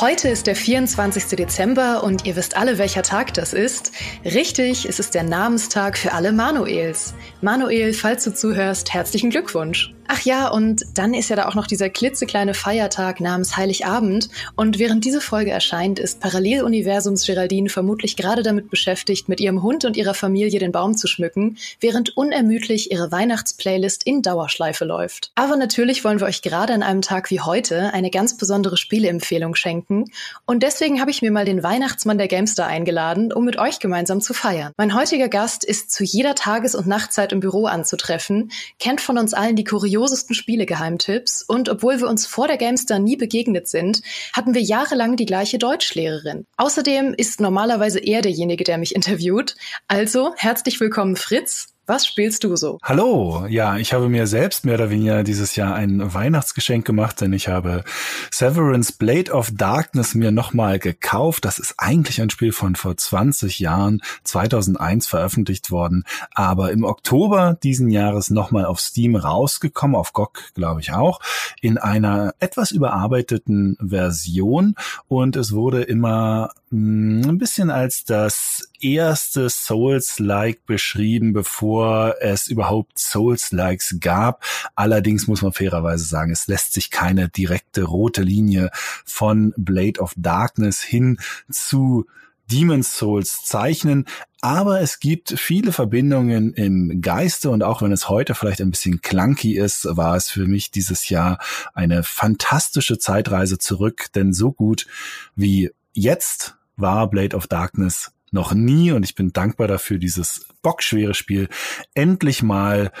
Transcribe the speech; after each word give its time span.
Heute 0.00 0.28
ist 0.28 0.46
der 0.46 0.54
24. 0.54 1.24
Dezember 1.36 2.04
und 2.04 2.24
ihr 2.24 2.36
wisst 2.36 2.56
alle, 2.56 2.78
welcher 2.78 3.02
Tag 3.02 3.34
das 3.34 3.52
ist. 3.52 3.90
Richtig, 4.24 4.88
es 4.88 5.00
ist 5.00 5.12
der 5.12 5.24
Namenstag 5.24 5.98
für 5.98 6.12
alle 6.12 6.30
Manuels. 6.30 7.14
Manuel, 7.40 7.92
falls 7.92 8.22
du 8.22 8.32
zuhörst, 8.32 8.94
herzlichen 8.94 9.30
Glückwunsch. 9.30 9.92
Ach 10.10 10.22
ja, 10.22 10.48
und 10.48 10.86
dann 10.94 11.12
ist 11.12 11.28
ja 11.28 11.36
da 11.36 11.48
auch 11.48 11.54
noch 11.54 11.66
dieser 11.66 11.90
klitzekleine 11.90 12.54
Feiertag 12.54 13.20
namens 13.20 13.58
Heiligabend. 13.58 14.30
Und 14.56 14.78
während 14.78 15.04
diese 15.04 15.20
Folge 15.20 15.50
erscheint, 15.50 15.98
ist 15.98 16.20
Paralleluniversums 16.20 17.26
Geraldine 17.26 17.68
vermutlich 17.68 18.16
gerade 18.16 18.42
damit 18.42 18.70
beschäftigt, 18.70 19.28
mit 19.28 19.38
ihrem 19.38 19.62
Hund 19.62 19.84
und 19.84 19.98
ihrer 19.98 20.14
Familie 20.14 20.60
den 20.60 20.72
Baum 20.72 20.96
zu 20.96 21.08
schmücken, 21.08 21.58
während 21.80 22.16
unermüdlich 22.16 22.90
ihre 22.90 23.12
Weihnachtsplaylist 23.12 24.02
in 24.06 24.22
Dauerschleife 24.22 24.86
läuft. 24.86 25.30
Aber 25.34 25.56
natürlich 25.56 26.04
wollen 26.04 26.20
wir 26.20 26.26
euch 26.26 26.40
gerade 26.40 26.72
an 26.72 26.82
einem 26.82 27.02
Tag 27.02 27.30
wie 27.30 27.42
heute 27.42 27.92
eine 27.92 28.10
ganz 28.10 28.38
besondere 28.38 28.78
Spieleempfehlung 28.78 29.54
schenken. 29.56 30.06
Und 30.46 30.62
deswegen 30.62 31.02
habe 31.02 31.10
ich 31.10 31.20
mir 31.20 31.32
mal 31.32 31.44
den 31.44 31.62
Weihnachtsmann 31.62 32.16
der 32.16 32.28
Gamestar 32.28 32.66
eingeladen, 32.66 33.30
um 33.30 33.44
mit 33.44 33.58
euch 33.58 33.78
gemeinsam 33.78 34.22
zu 34.22 34.32
feiern. 34.32 34.72
Mein 34.78 34.94
heutiger 34.94 35.28
Gast 35.28 35.64
ist 35.64 35.90
zu 35.90 36.02
jeder 36.02 36.34
Tages- 36.34 36.74
und 36.74 36.86
Nachtzeit 36.86 37.32
im 37.32 37.40
Büro 37.40 37.66
anzutreffen, 37.66 38.50
kennt 38.78 39.02
von 39.02 39.18
uns 39.18 39.34
allen 39.34 39.54
die 39.54 39.64
Kuriosität 39.64 39.97
kuriosesten 39.98 40.34
Spielegeheimtipps 40.36 41.42
und 41.42 41.68
obwohl 41.68 41.98
wir 41.98 42.08
uns 42.08 42.24
vor 42.24 42.46
der 42.46 42.56
Gamestar 42.56 43.00
nie 43.00 43.16
begegnet 43.16 43.66
sind, 43.66 44.00
hatten 44.32 44.54
wir 44.54 44.62
jahrelang 44.62 45.16
die 45.16 45.26
gleiche 45.26 45.58
Deutschlehrerin. 45.58 46.46
Außerdem 46.56 47.14
ist 47.16 47.40
normalerweise 47.40 47.98
er 47.98 48.22
derjenige, 48.22 48.62
der 48.62 48.78
mich 48.78 48.94
interviewt. 48.94 49.56
Also 49.88 50.34
herzlich 50.36 50.78
willkommen 50.78 51.16
Fritz. 51.16 51.77
Was 51.88 52.06
spielst 52.06 52.44
du 52.44 52.54
so? 52.54 52.78
Hallo, 52.82 53.46
ja, 53.48 53.78
ich 53.78 53.94
habe 53.94 54.10
mir 54.10 54.26
selbst 54.26 54.66
mehr 54.66 54.74
oder 54.74 54.90
weniger 54.90 55.24
dieses 55.24 55.56
Jahr 55.56 55.74
ein 55.74 56.12
Weihnachtsgeschenk 56.12 56.84
gemacht, 56.84 57.18
denn 57.22 57.32
ich 57.32 57.48
habe 57.48 57.82
Severance 58.30 58.92
Blade 58.92 59.32
of 59.32 59.50
Darkness 59.54 60.14
mir 60.14 60.30
nochmal 60.30 60.78
gekauft. 60.78 61.46
Das 61.46 61.58
ist 61.58 61.76
eigentlich 61.78 62.20
ein 62.20 62.28
Spiel 62.28 62.52
von 62.52 62.76
vor 62.76 62.94
20 62.94 63.58
Jahren, 63.58 64.02
2001 64.24 65.06
veröffentlicht 65.06 65.70
worden, 65.70 66.04
aber 66.34 66.72
im 66.72 66.84
Oktober 66.84 67.56
diesen 67.62 67.88
Jahres 67.88 68.28
nochmal 68.28 68.66
auf 68.66 68.80
Steam 68.80 69.16
rausgekommen, 69.16 69.96
auf 69.96 70.12
GOG 70.12 70.52
glaube 70.52 70.82
ich 70.82 70.92
auch, 70.92 71.20
in 71.62 71.78
einer 71.78 72.34
etwas 72.38 72.70
überarbeiteten 72.70 73.78
Version 73.80 74.74
und 75.08 75.36
es 75.36 75.52
wurde 75.52 75.84
immer 75.84 76.50
ein 76.70 77.38
bisschen 77.38 77.70
als 77.70 78.04
das 78.04 78.68
erste 78.80 79.48
Souls-like 79.48 80.66
beschrieben, 80.66 81.32
bevor 81.32 82.16
es 82.20 82.46
überhaupt 82.46 82.98
Souls-likes 82.98 83.96
gab. 84.00 84.44
Allerdings 84.74 85.26
muss 85.26 85.42
man 85.42 85.52
fairerweise 85.52 86.04
sagen, 86.04 86.30
es 86.30 86.46
lässt 86.46 86.74
sich 86.74 86.90
keine 86.90 87.28
direkte 87.28 87.84
rote 87.84 88.22
Linie 88.22 88.70
von 89.04 89.54
Blade 89.56 90.00
of 90.00 90.12
Darkness 90.16 90.82
hin 90.82 91.18
zu 91.50 92.06
Demon's 92.50 92.96
Souls 92.96 93.44
zeichnen, 93.44 94.06
aber 94.40 94.80
es 94.80 95.00
gibt 95.00 95.38
viele 95.38 95.72
Verbindungen 95.72 96.54
im 96.54 97.00
Geiste 97.02 97.50
und 97.50 97.62
auch 97.62 97.82
wenn 97.82 97.92
es 97.92 98.08
heute 98.08 98.34
vielleicht 98.34 98.60
ein 98.60 98.70
bisschen 98.70 99.02
clunky 99.02 99.58
ist, 99.58 99.86
war 99.90 100.16
es 100.16 100.30
für 100.30 100.46
mich 100.46 100.70
dieses 100.70 101.08
Jahr 101.08 101.38
eine 101.74 102.02
fantastische 102.02 102.98
Zeitreise 102.98 103.58
zurück, 103.58 104.06
denn 104.14 104.32
so 104.32 104.52
gut 104.52 104.86
wie 105.34 105.70
jetzt 105.92 106.57
war 106.78 107.10
Blade 107.10 107.36
of 107.36 107.46
Darkness 107.46 108.12
noch 108.30 108.52
nie 108.52 108.92
und 108.92 109.04
ich 109.04 109.14
bin 109.14 109.32
dankbar 109.32 109.68
dafür, 109.68 109.98
dieses 109.98 110.46
bockschwere 110.62 111.14
Spiel 111.14 111.48
endlich 111.94 112.42
mal 112.42 112.92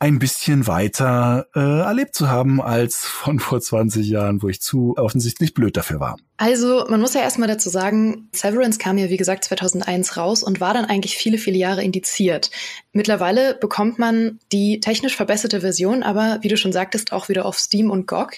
ein 0.00 0.18
bisschen 0.18 0.66
weiter 0.66 1.46
äh, 1.54 1.60
erlebt 1.60 2.14
zu 2.14 2.28
haben 2.28 2.60
als 2.60 3.06
von 3.06 3.38
vor 3.38 3.60
20 3.60 4.06
Jahren, 4.06 4.42
wo 4.42 4.48
ich 4.48 4.60
zu 4.60 4.94
offensichtlich 4.96 5.54
blöd 5.54 5.76
dafür 5.76 6.00
war. 6.00 6.16
Also, 6.36 6.84
man 6.88 7.00
muss 7.00 7.14
ja 7.14 7.20
erstmal 7.20 7.46
dazu 7.46 7.70
sagen, 7.70 8.28
Severance 8.32 8.80
kam 8.80 8.98
ja, 8.98 9.08
wie 9.08 9.16
gesagt, 9.16 9.44
2001 9.44 10.16
raus 10.16 10.42
und 10.42 10.60
war 10.60 10.74
dann 10.74 10.84
eigentlich 10.84 11.16
viele, 11.16 11.38
viele 11.38 11.56
Jahre 11.56 11.84
indiziert. 11.84 12.50
Mittlerweile 12.92 13.54
bekommt 13.54 14.00
man 14.00 14.40
die 14.50 14.80
technisch 14.80 15.14
verbesserte 15.14 15.60
Version, 15.60 16.02
aber 16.02 16.38
wie 16.42 16.48
du 16.48 16.56
schon 16.56 16.72
sagtest, 16.72 17.12
auch 17.12 17.28
wieder 17.28 17.46
auf 17.46 17.56
Steam 17.56 17.88
und 17.88 18.08
GOG. 18.08 18.32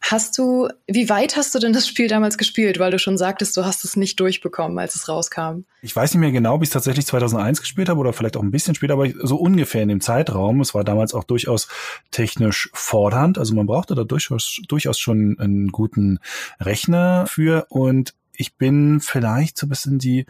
Hast 0.00 0.38
du, 0.38 0.68
wie 0.86 1.10
weit 1.10 1.36
hast 1.36 1.54
du 1.54 1.58
denn 1.58 1.74
das 1.74 1.86
Spiel 1.86 2.08
damals 2.08 2.38
gespielt? 2.38 2.78
Weil 2.78 2.90
du 2.90 2.98
schon 2.98 3.18
sagtest, 3.18 3.54
du 3.56 3.66
hast 3.66 3.84
es 3.84 3.96
nicht 3.96 4.18
durchbekommen, 4.18 4.78
als 4.78 4.94
es 4.94 5.06
rauskam. 5.06 5.64
Ich 5.82 5.94
weiß 5.94 6.14
nicht 6.14 6.20
mehr 6.20 6.32
genau, 6.32 6.54
ob 6.54 6.62
ich 6.62 6.68
es 6.68 6.72
tatsächlich 6.72 7.06
2001 7.06 7.60
gespielt 7.60 7.90
habe 7.90 8.00
oder 8.00 8.14
vielleicht 8.14 8.38
auch 8.38 8.42
ein 8.42 8.50
bisschen 8.50 8.74
später, 8.74 8.94
aber 8.94 9.08
so 9.22 9.36
ungefähr 9.36 9.82
in 9.82 9.88
dem 9.88 10.00
Zeitraum. 10.00 10.62
Es 10.62 10.74
war 10.74 10.84
damals 10.86 11.12
auch 11.14 11.24
durchaus 11.24 11.68
technisch 12.10 12.70
fordernd. 12.72 13.38
Also 13.38 13.54
man 13.54 13.66
brauchte 13.66 13.94
da 13.94 14.04
durchaus, 14.04 14.60
durchaus 14.68 14.98
schon 14.98 15.38
einen 15.38 15.68
guten 15.68 16.18
Rechner 16.60 17.26
für 17.28 17.66
und 17.68 18.14
ich 18.32 18.56
bin 18.56 19.00
vielleicht 19.00 19.58
so 19.58 19.66
ein 19.66 19.70
bisschen 19.70 19.98
die 19.98 20.26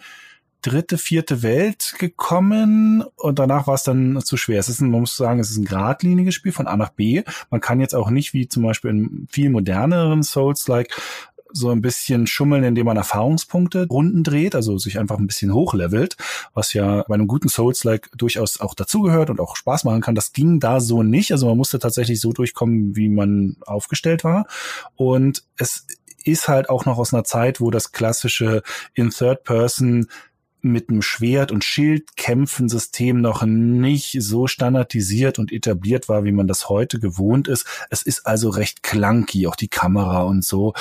dritte, 0.63 0.99
vierte 0.99 1.43
Welt 1.43 1.95
gekommen 1.99 3.05
und 3.17 3.39
danach 3.39 3.67
war 3.69 3.75
es 3.75 3.85
dann 3.85 4.21
zu 4.23 4.37
schwer. 4.37 4.59
Es 4.59 4.69
ist 4.69 4.81
ein, 4.81 4.91
man 4.91 5.01
muss 5.01 5.17
sagen, 5.17 5.39
es 5.39 5.51
ist 5.51 5.59
ein 5.59 5.65
geradliniges 5.65 6.35
Spiel 6.35 6.53
von 6.53 6.67
A 6.67 6.77
nach 6.77 6.91
B. 6.91 7.23
Man 7.51 7.61
kann 7.61 7.81
jetzt 7.81 7.95
auch 7.95 8.11
nicht 8.11 8.33
wie 8.33 8.49
zum 8.49 8.65
Beispiel 8.65 8.91
in 8.91 9.29
viel 9.31 9.51
moderneren 9.51 10.25
Souls-like 10.25 10.91
so 11.53 11.71
ein 11.71 11.81
bisschen 11.81 12.27
schummeln, 12.27 12.65
indem 12.65 12.87
man 12.87 12.97
Erfahrungspunkte 12.97 13.87
runden 13.89 14.25
dreht, 14.25 14.55
also 14.55 14.79
sich 14.79 14.99
einfach 14.99 15.19
ein 15.19 15.27
bisschen 15.27 15.53
hochlevelt, 15.53 16.17
was 16.55 16.73
ja 16.73 17.05
bei 17.09 17.15
einem 17.15 17.29
guten 17.29 17.49
Souls-like 17.49 18.11
durchaus 18.17 18.61
auch 18.61 18.75
dazugehört 18.75 19.31
und 19.31 19.41
auch 19.41 19.57
Spaß 19.57 19.85
machen 19.85 20.01
kann. 20.01 20.15
Das 20.15 20.33
ging 20.33 20.61
da 20.61 20.81
so 20.81 21.03
nicht. 21.03 21.33
Also 21.33 21.47
man 21.47 21.57
musste 21.57 21.79
tatsächlich 21.79 22.21
so 22.21 22.33
durchkommen, 22.33 22.97
wie 22.97 23.09
man 23.09 23.57
aufgestellt 23.67 24.25
war. 24.25 24.47
Und 24.97 25.45
es 25.57 25.87
ist 26.25 26.49
halt 26.49 26.69
auch 26.69 26.85
noch 26.85 26.99
aus 26.99 27.15
einer 27.15 27.25
Zeit, 27.25 27.61
wo 27.61 27.71
das 27.71 27.93
klassische 27.93 28.63
in 28.95 29.11
Third 29.11 29.45
Person 29.45 30.09
mit 30.67 30.89
einem 30.89 31.03
Schwert- 31.03 31.53
und 31.53 31.65
Schildkämpfen-System 31.65 33.21
noch 33.21 33.45
nicht 33.45 34.17
so 34.21 34.47
standardisiert 34.47 35.39
und 35.39 35.53
etabliert 35.53 36.09
war, 36.09 36.25
wie 36.25 36.33
man 36.33 36.49
das 36.49 36.69
heute 36.69 36.99
gewohnt 36.99 37.49
ist. 37.49 37.67
Es 37.91 38.03
ist 38.03 38.27
also 38.27 38.51
recht 38.51 38.83
clunky, 38.83 39.47
auch 39.47 39.57
die 39.57 39.69
Kamera 39.69 40.23
und 40.23 40.45
so. 40.45 40.75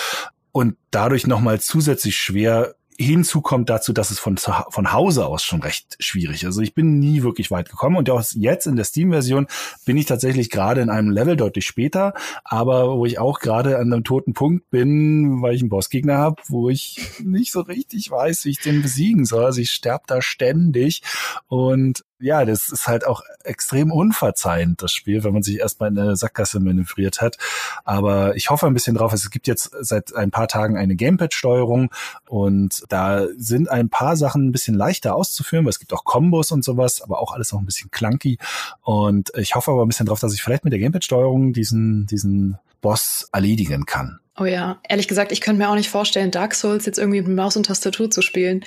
Und 0.56 0.78
dadurch 0.90 1.28
nochmal 1.28 1.60
zusätzlich 1.60 2.16
schwer 2.16 2.76
Hinzu 2.98 3.42
kommt 3.42 3.70
dazu, 3.70 3.92
dass 3.92 4.10
es 4.10 4.20
von, 4.20 4.38
von 4.38 4.94
Hause 4.94 5.26
aus 5.26 5.44
schon 5.44 5.62
recht 5.62 5.98
schwierig 6.00 6.44
ist. 6.44 6.46
Also 6.46 6.62
ich 6.62 6.74
bin 6.74 6.98
nie 6.98 7.24
wirklich 7.24 7.52
weit 7.52 7.70
gekommen 7.70 7.98
und 7.98 8.10
auch 8.10 8.24
jetzt 8.36 8.66
in 8.66 8.78
der 8.78 8.86
Steam-Version 8.86 9.48
bin 9.86 9.98
ich 9.98 10.06
tatsächlich 10.06 10.50
gerade 10.50 10.80
in 10.80 10.90
einem 10.90 11.10
Level 11.10 11.36
deutlich 11.36 11.66
später, 11.66 12.14
aber 12.46 12.98
wo 12.98 13.06
ich 13.06 13.20
auch 13.20 13.40
gerade 13.40 13.80
an 13.80 13.92
einem 13.92 14.06
toten 14.06 14.32
Punkt 14.32 14.70
bin, 14.70 15.42
weil 15.42 15.56
ich 15.56 15.62
einen 15.62 15.68
Bossgegner 15.68 16.18
habe, 16.18 16.42
wo 16.48 16.70
ich 16.70 17.02
nicht 17.22 17.52
so 17.52 17.60
richtig 17.60 18.10
weiß, 18.10 18.46
wie 18.46 18.52
ich 18.52 18.62
den 18.62 18.82
besiegen 18.82 19.26
soll. 19.26 19.44
Also 19.44 19.60
ich 19.60 19.72
sterbe 19.72 20.06
da 20.08 20.22
ständig 20.22 21.02
und 21.48 22.06
ja, 22.20 22.46
das 22.46 22.70
ist 22.70 22.88
halt 22.88 23.06
auch 23.06 23.22
extrem 23.44 23.92
unverzeihend, 23.92 24.82
das 24.82 24.94
Spiel, 24.94 25.24
wenn 25.24 25.34
man 25.34 25.44
sich 25.44 25.60
erstmal 25.60 25.90
in 25.90 26.00
eine 26.00 26.16
Sackgasse 26.16 26.60
manövriert 26.60 27.22
hat. 27.22 27.38
Aber 27.84 28.36
ich 28.36 28.50
hoffe 28.50 28.68
ein 28.68 28.74
bisschen 28.74 28.96
drauf. 28.96 29.12
Es 29.14 29.30
gibt 29.30 29.48
jetzt 29.48 29.72
seit 29.82 30.16
ein 30.16 30.32
paar 30.32 30.48
Tagen 30.48 30.78
eine 30.78 30.96
Gamepad-Steuerung 30.96 31.92
und 32.28 32.84
da 32.90 33.28
sind 33.38 33.70
ein 33.70 33.90
paar 33.90 34.16
Sachen 34.16 34.48
ein 34.48 34.52
bisschen 34.52 34.76
leichter 34.76 35.16
auszuführen, 35.16 35.66
weil 35.66 35.72
es 35.72 35.80
gibt 35.80 35.94
auch 35.94 36.06
Kombos 36.06 36.52
und 36.52 36.64
sowas, 36.64 37.02
aber 37.02 37.20
auch 37.20 37.34
alles 37.34 37.52
noch 37.52 37.60
ein 37.60 37.66
bisschen 37.66 37.92
clunky. 37.92 38.38
Und 38.82 39.32
ich 39.36 39.56
hoffe 39.56 39.72
aber 39.72 39.84
ein 39.84 39.90
bisschen 39.90 40.06
drauf, 40.06 40.20
dass 40.20 40.34
ich 40.34 40.42
vielleicht 40.42 40.64
mit 40.64 40.72
der 40.72 40.80
Gamepad-Steuerung 40.80 41.52
diesen, 41.52 42.06
diesen 42.06 42.58
Boss 42.82 43.28
erledigen 43.34 43.86
kann. 43.86 44.20
Oh 44.38 44.46
ja, 44.46 44.80
ehrlich 44.88 45.08
gesagt, 45.08 45.32
ich 45.32 45.42
könnte 45.42 45.62
mir 45.62 45.70
auch 45.70 45.76
nicht 45.76 45.90
vorstellen, 45.90 46.32
Dark 46.32 46.56
Souls 46.56 46.86
jetzt 46.86 47.00
irgendwie 47.00 47.22
mit 47.22 47.36
Maus 47.36 47.56
und 47.56 47.66
Tastatur 47.66 48.12
zu 48.12 48.22
spielen 48.22 48.66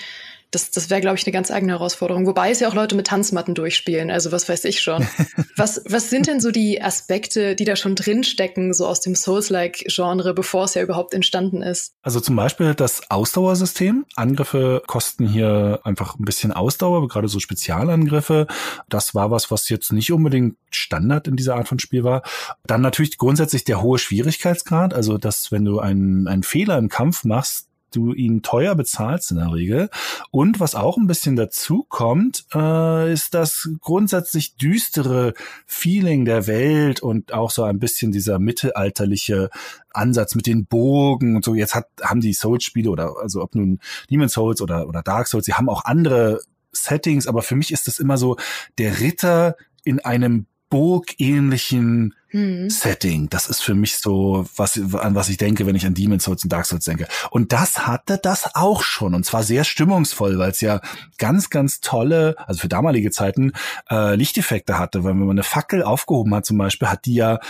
das, 0.50 0.70
das 0.70 0.88
wäre, 0.88 1.00
glaube 1.00 1.19
ich, 1.19 1.26
eine 1.26 1.32
ganz 1.32 1.50
eigene 1.50 1.72
Herausforderung. 1.72 2.26
Wobei 2.26 2.50
es 2.50 2.60
ja 2.60 2.69
auch 2.69 2.75
Leute 2.75 2.94
mit 2.94 3.06
Tanzmatten 3.06 3.54
durchspielen, 3.54 4.10
also 4.10 4.32
was 4.32 4.48
weiß 4.48 4.64
ich 4.64 4.81
schon. 4.81 5.06
was, 5.56 5.82
was 5.87 6.08
sind 6.08 6.26
denn 6.26 6.40
so 6.40 6.50
die 6.50 6.81
Aspekte, 6.82 7.55
die 7.55 7.64
da 7.64 7.76
schon 7.76 7.94
drinstecken, 7.94 8.72
so 8.72 8.87
aus 8.87 9.00
dem 9.00 9.14
Souls-like-Genre, 9.14 10.32
bevor 10.32 10.64
es 10.64 10.75
ja 10.75 10.82
überhaupt 10.82 11.12
entstanden 11.12 11.62
ist? 11.62 11.93
Also 12.02 12.20
zum 12.20 12.37
Beispiel 12.37 12.75
das 12.75 13.11
Ausdauersystem. 13.11 14.06
Angriffe 14.17 14.82
kosten 14.87 15.28
hier 15.28 15.81
einfach 15.84 16.19
ein 16.19 16.25
bisschen 16.25 16.52
Ausdauer, 16.52 17.06
gerade 17.08 17.28
so 17.28 17.40
Spezialangriffe. 17.40 18.46
Das 18.88 19.14
war 19.14 19.31
was, 19.31 19.50
was 19.50 19.69
jetzt 19.69 19.93
nicht 19.93 20.12
unbedingt 20.12 20.56
Standard 20.70 21.28
in 21.28 21.37
dieser 21.37 21.56
Art 21.56 21.69
von 21.69 21.78
Spiel 21.78 22.05
war. 22.05 22.22
Dann 22.67 22.81
natürlich 22.81 23.19
grundsätzlich 23.19 23.64
der 23.64 23.82
hohe 23.82 23.99
Schwierigkeitsgrad, 23.99 24.94
also 24.94 25.19
dass 25.19 25.52
wenn 25.52 25.64
du 25.64 25.78
einen, 25.78 26.26
einen 26.26 26.43
Fehler 26.43 26.78
im 26.78 26.88
Kampf 26.88 27.25
machst, 27.25 27.68
du 27.90 28.12
ihn 28.12 28.43
teuer 28.43 28.75
bezahlst 28.75 29.31
in 29.31 29.38
der 29.38 29.52
Regel. 29.52 29.90
Und 30.31 30.61
was 30.61 30.75
auch 30.75 30.96
ein 30.96 31.06
bisschen 31.06 31.37
dazu 31.37 31.85
kommt, 31.88 32.46
äh, 32.55 33.12
ist 33.12 33.35
das 33.35 33.69
grundsätzlich 33.81 34.56
düstere 34.56 35.35
Feeling 35.67 36.25
der 36.25 36.46
Welt 36.46 37.00
und 37.00 37.32
auch 37.32 37.50
so 37.50 37.62
ein 37.64 37.79
bisschen 37.79 38.12
dieser 38.12 38.38
mittelalterliche 38.38 39.50
Ansatz 39.90 40.35
mit 40.35 40.46
den 40.46 40.67
Burgen 40.67 41.37
und 41.37 41.44
so. 41.44 41.55
Jetzt 41.55 41.75
hat, 41.75 41.87
haben 42.02 42.20
die 42.20 42.32
Souls-Spiele 42.32 42.90
oder 42.90 43.17
also 43.20 43.43
ob 43.43 43.55
nun 43.55 43.81
Demon 44.11 44.29
Souls 44.29 44.61
oder, 44.61 44.88
oder 44.88 45.02
Dark 45.02 45.29
Souls, 45.29 45.46
sie 45.46 45.55
haben 45.55 45.69
auch 45.69 45.84
andere 45.84 46.41
Settings, 46.73 47.26
aber 47.26 47.43
für 47.43 47.56
mich 47.56 47.73
ist 47.73 47.87
das 47.87 47.99
immer 47.99 48.19
so 48.19 48.37
der 48.79 49.00
Ritter 49.00 49.56
in 49.84 50.00
einem 50.00 50.46
burgähnlichen 50.69 52.15
hm. 52.29 52.69
Setting. 52.69 53.31
Das 53.31 53.49
ist 53.49 53.62
für 53.62 53.75
mich 53.75 53.97
so, 53.97 54.47
was, 54.56 54.79
an 54.94 55.15
was 55.15 55.31
ich 55.31 55.38
denke, 55.38 55.67
wenn 55.67 55.75
ich 55.75 55.87
an 55.87 55.94
Demon's 55.94 56.25
Souls 56.25 56.43
und 56.43 56.53
Dark 56.53 56.67
Souls 56.67 56.85
denke. 56.85 57.09
Und 57.31 57.53
das 57.53 57.87
hatte 57.87 58.19
das 58.23 58.55
auch 58.55 58.82
schon. 58.82 59.15
Und 59.15 59.25
zwar 59.25 59.43
sehr 59.43 59.65
stimmungsvoll, 59.65 60.38
weil 60.38 60.50
es 60.50 60.61
ja 60.61 60.81
ganz, 61.17 61.49
ganz 61.49 61.81
tolle, 61.81 62.37
also 62.47 62.61
für 62.61 62.69
damalige 62.69 63.11
Zeiten, 63.11 63.53
äh, 63.91 64.15
Lichteffekte 64.15 64.79
hatte. 64.79 65.05
Weil 65.05 65.12
wenn 65.12 65.20
man 65.20 65.31
eine 65.31 65.43
Fackel 65.43 65.82
aufgehoben 65.82 66.35
hat 66.35 66.44
zum 66.44 66.59
Beispiel, 66.59 66.88
hat 66.88 67.06
die 67.06 67.15
ja 67.15 67.41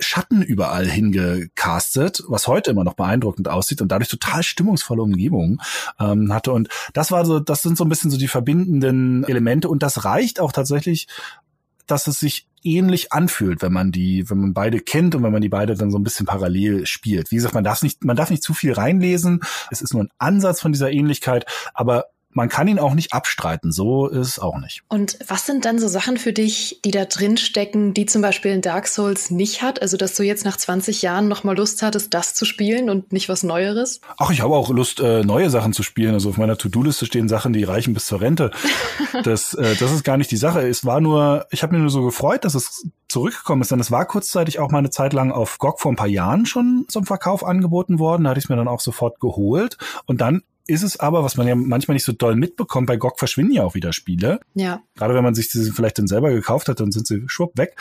Schatten 0.00 0.42
überall 0.42 0.86
hingecastet, 0.86 2.24
was 2.26 2.48
heute 2.48 2.70
immer 2.70 2.82
noch 2.82 2.94
beeindruckend 2.94 3.48
aussieht 3.48 3.80
und 3.80 3.88
dadurch 3.88 4.08
total 4.08 4.42
stimmungsvolle 4.42 5.02
Umgebungen 5.02 5.60
ähm, 6.00 6.32
hatte. 6.32 6.52
Und 6.52 6.68
das 6.94 7.12
war 7.12 7.24
so, 7.24 7.38
das 7.40 7.62
sind 7.62 7.76
so 7.76 7.84
ein 7.84 7.88
bisschen 7.88 8.10
so 8.10 8.18
die 8.18 8.28
verbindenden 8.28 9.24
Elemente 9.24 9.68
und 9.68 9.82
das 9.82 10.04
reicht 10.04 10.40
auch 10.40 10.50
tatsächlich, 10.50 11.06
dass 11.86 12.06
es 12.06 12.20
sich 12.20 12.48
ähnlich 12.62 13.12
anfühlt, 13.12 13.62
wenn 13.62 13.72
man 13.72 13.92
die, 13.92 14.28
wenn 14.30 14.38
man 14.38 14.54
beide 14.54 14.80
kennt 14.80 15.14
und 15.14 15.22
wenn 15.22 15.32
man 15.32 15.42
die 15.42 15.50
beide 15.50 15.74
dann 15.74 15.90
so 15.90 15.98
ein 15.98 16.02
bisschen 16.02 16.26
parallel 16.26 16.86
spielt. 16.86 17.30
Wie 17.30 17.36
gesagt, 17.36 17.54
man 17.54 17.64
darf 17.64 17.82
nicht, 17.82 18.04
man 18.04 18.16
darf 18.16 18.30
nicht 18.30 18.42
zu 18.42 18.54
viel 18.54 18.72
reinlesen. 18.72 19.40
Es 19.70 19.82
ist 19.82 19.92
nur 19.92 20.04
ein 20.04 20.10
Ansatz 20.18 20.60
von 20.60 20.72
dieser 20.72 20.90
Ähnlichkeit, 20.90 21.44
aber 21.74 22.06
man 22.34 22.48
kann 22.48 22.68
ihn 22.68 22.78
auch 22.78 22.94
nicht 22.94 23.12
abstreiten. 23.12 23.72
So 23.72 24.08
ist 24.08 24.28
es 24.28 24.38
auch 24.38 24.58
nicht. 24.58 24.82
Und 24.88 25.18
was 25.26 25.46
sind 25.46 25.64
dann 25.64 25.78
so 25.78 25.88
Sachen 25.88 26.16
für 26.16 26.32
dich, 26.32 26.80
die 26.84 26.90
da 26.90 27.04
drin 27.04 27.36
stecken, 27.36 27.94
die 27.94 28.06
zum 28.06 28.22
Beispiel 28.22 28.52
in 28.52 28.60
Dark 28.60 28.88
Souls 28.88 29.30
nicht 29.30 29.62
hat? 29.62 29.80
Also, 29.80 29.96
dass 29.96 30.14
du 30.14 30.22
jetzt 30.22 30.44
nach 30.44 30.56
20 30.56 31.02
Jahren 31.02 31.28
nochmal 31.28 31.56
Lust 31.56 31.82
hattest, 31.82 32.12
das 32.12 32.34
zu 32.34 32.44
spielen 32.44 32.90
und 32.90 33.12
nicht 33.12 33.28
was 33.28 33.42
Neueres? 33.42 34.00
Ach, 34.18 34.30
ich 34.30 34.40
habe 34.40 34.54
auch 34.54 34.68
Lust, 34.70 35.00
äh, 35.00 35.22
neue 35.22 35.48
Sachen 35.48 35.72
zu 35.72 35.82
spielen. 35.82 36.14
Also 36.14 36.28
auf 36.30 36.36
meiner 36.36 36.58
To-Do-Liste 36.58 37.06
stehen 37.06 37.28
Sachen, 37.28 37.52
die 37.52 37.64
reichen 37.64 37.94
bis 37.94 38.06
zur 38.06 38.20
Rente. 38.20 38.50
das, 39.24 39.54
äh, 39.54 39.76
das 39.76 39.92
ist 39.92 40.04
gar 40.04 40.16
nicht 40.16 40.30
die 40.30 40.36
Sache. 40.36 40.66
Es 40.66 40.84
war 40.84 41.00
nur, 41.00 41.46
ich 41.50 41.62
habe 41.62 41.74
mir 41.74 41.80
nur 41.80 41.90
so 41.90 42.04
gefreut, 42.04 42.44
dass 42.44 42.54
es 42.54 42.86
zurückgekommen 43.08 43.62
ist. 43.62 43.70
Denn 43.70 43.80
es 43.80 43.92
war 43.92 44.06
kurzzeitig 44.06 44.58
auch 44.58 44.70
mal 44.70 44.78
eine 44.78 44.90
Zeit 44.90 45.12
lang 45.12 45.30
auf 45.30 45.58
GOG 45.58 45.80
vor 45.80 45.92
ein 45.92 45.96
paar 45.96 46.08
Jahren 46.08 46.46
schon 46.46 46.86
zum 46.88 47.04
Verkauf 47.04 47.44
angeboten 47.44 48.00
worden. 48.00 48.24
Da 48.24 48.30
hatte 48.30 48.38
ich 48.38 48.46
es 48.46 48.48
mir 48.48 48.56
dann 48.56 48.68
auch 48.68 48.80
sofort 48.80 49.20
geholt. 49.20 49.78
Und 50.06 50.20
dann 50.20 50.42
ist 50.66 50.82
es 50.82 50.98
aber, 50.98 51.22
was 51.24 51.36
man 51.36 51.46
ja 51.46 51.54
manchmal 51.54 51.94
nicht 51.94 52.04
so 52.04 52.12
doll 52.12 52.36
mitbekommt, 52.36 52.86
bei 52.86 52.96
GOG 52.96 53.18
verschwinden 53.18 53.52
ja 53.52 53.64
auch 53.64 53.74
wieder 53.74 53.92
Spiele. 53.92 54.40
Ja. 54.54 54.82
Gerade 54.94 55.14
wenn 55.14 55.24
man 55.24 55.34
sich 55.34 55.48
diese 55.50 55.72
vielleicht 55.72 55.98
dann 55.98 56.06
selber 56.06 56.30
gekauft 56.30 56.68
hat, 56.68 56.80
dann 56.80 56.92
sind 56.92 57.06
sie 57.06 57.24
schwupp 57.26 57.56
weg. 57.58 57.76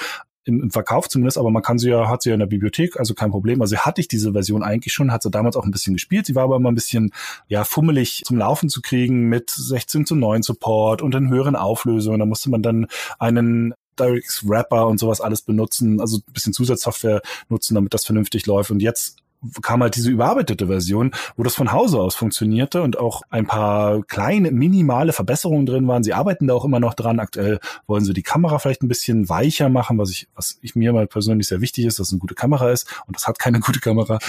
Im, 0.46 0.62
Im 0.62 0.72
Verkauf 0.72 1.08
zumindest, 1.08 1.38
aber 1.38 1.52
man 1.52 1.64
kann 1.64 1.78
sie 1.78 1.90
ja, 1.90 2.10
hat 2.10 2.22
sie 2.22 2.30
ja 2.30 2.34
in 2.34 2.42
der 2.42 2.48
Bibliothek, 2.48 3.00
also 3.00 3.14
kein 3.14 3.32
Problem. 3.32 3.62
Also 3.62 3.78
hatte 3.78 4.02
ich 4.02 4.10
diese 4.10 4.34
Version 4.34 4.62
eigentlich 4.62 4.94
schon, 4.94 5.14
hat 5.14 5.24
sie 5.24 5.32
damals 5.32 5.56
auch 5.56 5.64
ein 5.64 5.72
bisschen 5.72 5.94
gespielt. 5.94 6.26
Sie 6.26 6.36
war 6.36 6.44
aber 6.44 6.58
immer 6.58 6.70
ein 6.70 6.76
bisschen, 6.76 7.14
ja, 7.48 7.64
fummelig 7.64 8.24
zum 8.26 8.38
Laufen 8.38 8.68
zu 8.68 8.82
kriegen 8.82 9.30
mit 9.30 9.50
16 9.50 10.06
zu 10.06 10.16
9 10.16 10.44
Support 10.44 11.02
und 11.02 11.16
in 11.16 11.30
höheren 11.30 11.56
Auflösungen. 11.56 12.20
Da 12.20 12.26
musste 12.26 12.50
man 12.50 12.62
dann 12.62 12.88
einen 13.20 13.74
DirectX 13.98 14.48
Wrapper 14.48 14.88
und 14.88 14.98
sowas 14.98 15.22
alles 15.22 15.44
benutzen, 15.44 16.02
also 16.02 16.18
ein 16.18 16.34
bisschen 16.34 16.52
Zusatzsoftware 16.52 17.22
nutzen, 17.48 17.76
damit 17.76 17.94
das 17.94 18.06
vernünftig 18.06 18.46
läuft. 18.46 18.72
Und 18.72 18.82
jetzt 18.82 19.23
kam 19.62 19.81
halt 19.81 19.95
diese 19.95 20.12
überarbeitete 20.12 20.68
Version, 20.68 21.12
wo 21.36 21.44
das 21.44 21.56
von 21.56 21.72
Hause 21.72 22.00
aus 22.00 22.16
funktionierte 22.16 22.81
und 22.81 22.98
auch 22.98 23.22
ein 23.30 23.45
paar 23.45 24.04
kleine, 24.04 24.51
minimale 24.51 25.13
Verbesserungen 25.13 25.66
drin 25.66 25.88
waren. 25.88 26.04
Sie 26.04 26.13
arbeiten 26.13 26.48
da 26.48 26.54
auch 26.54 26.66
immer 26.66 26.80
noch 26.80 26.94
dran. 26.94 27.19
Aktuell 27.19 27.60
wollen 27.88 28.06
sie 28.06 28.13
die 28.13 28.24
Kamera 28.24 28.60
vielleicht 28.60 28.84
ein 28.84 28.88
bisschen 28.88 29.30
weicher 29.30 29.69
machen, 29.69 29.98
was 29.98 30.12
ich, 30.12 30.28
was 30.36 30.57
ich 30.62 30.75
mir 30.75 30.94
mal 30.94 31.07
persönlich 31.07 31.48
sehr 31.48 31.62
wichtig 31.62 31.86
ist, 31.86 32.00
dass 32.00 32.07
es 32.07 32.13
eine 32.13 32.19
gute 32.19 32.36
Kamera 32.36 32.72
ist. 32.72 32.88
Und 33.07 33.16
das 33.16 33.28
hat 33.28 33.40
keine 33.40 33.60
gute 33.62 33.80
Kamera. 33.80 34.19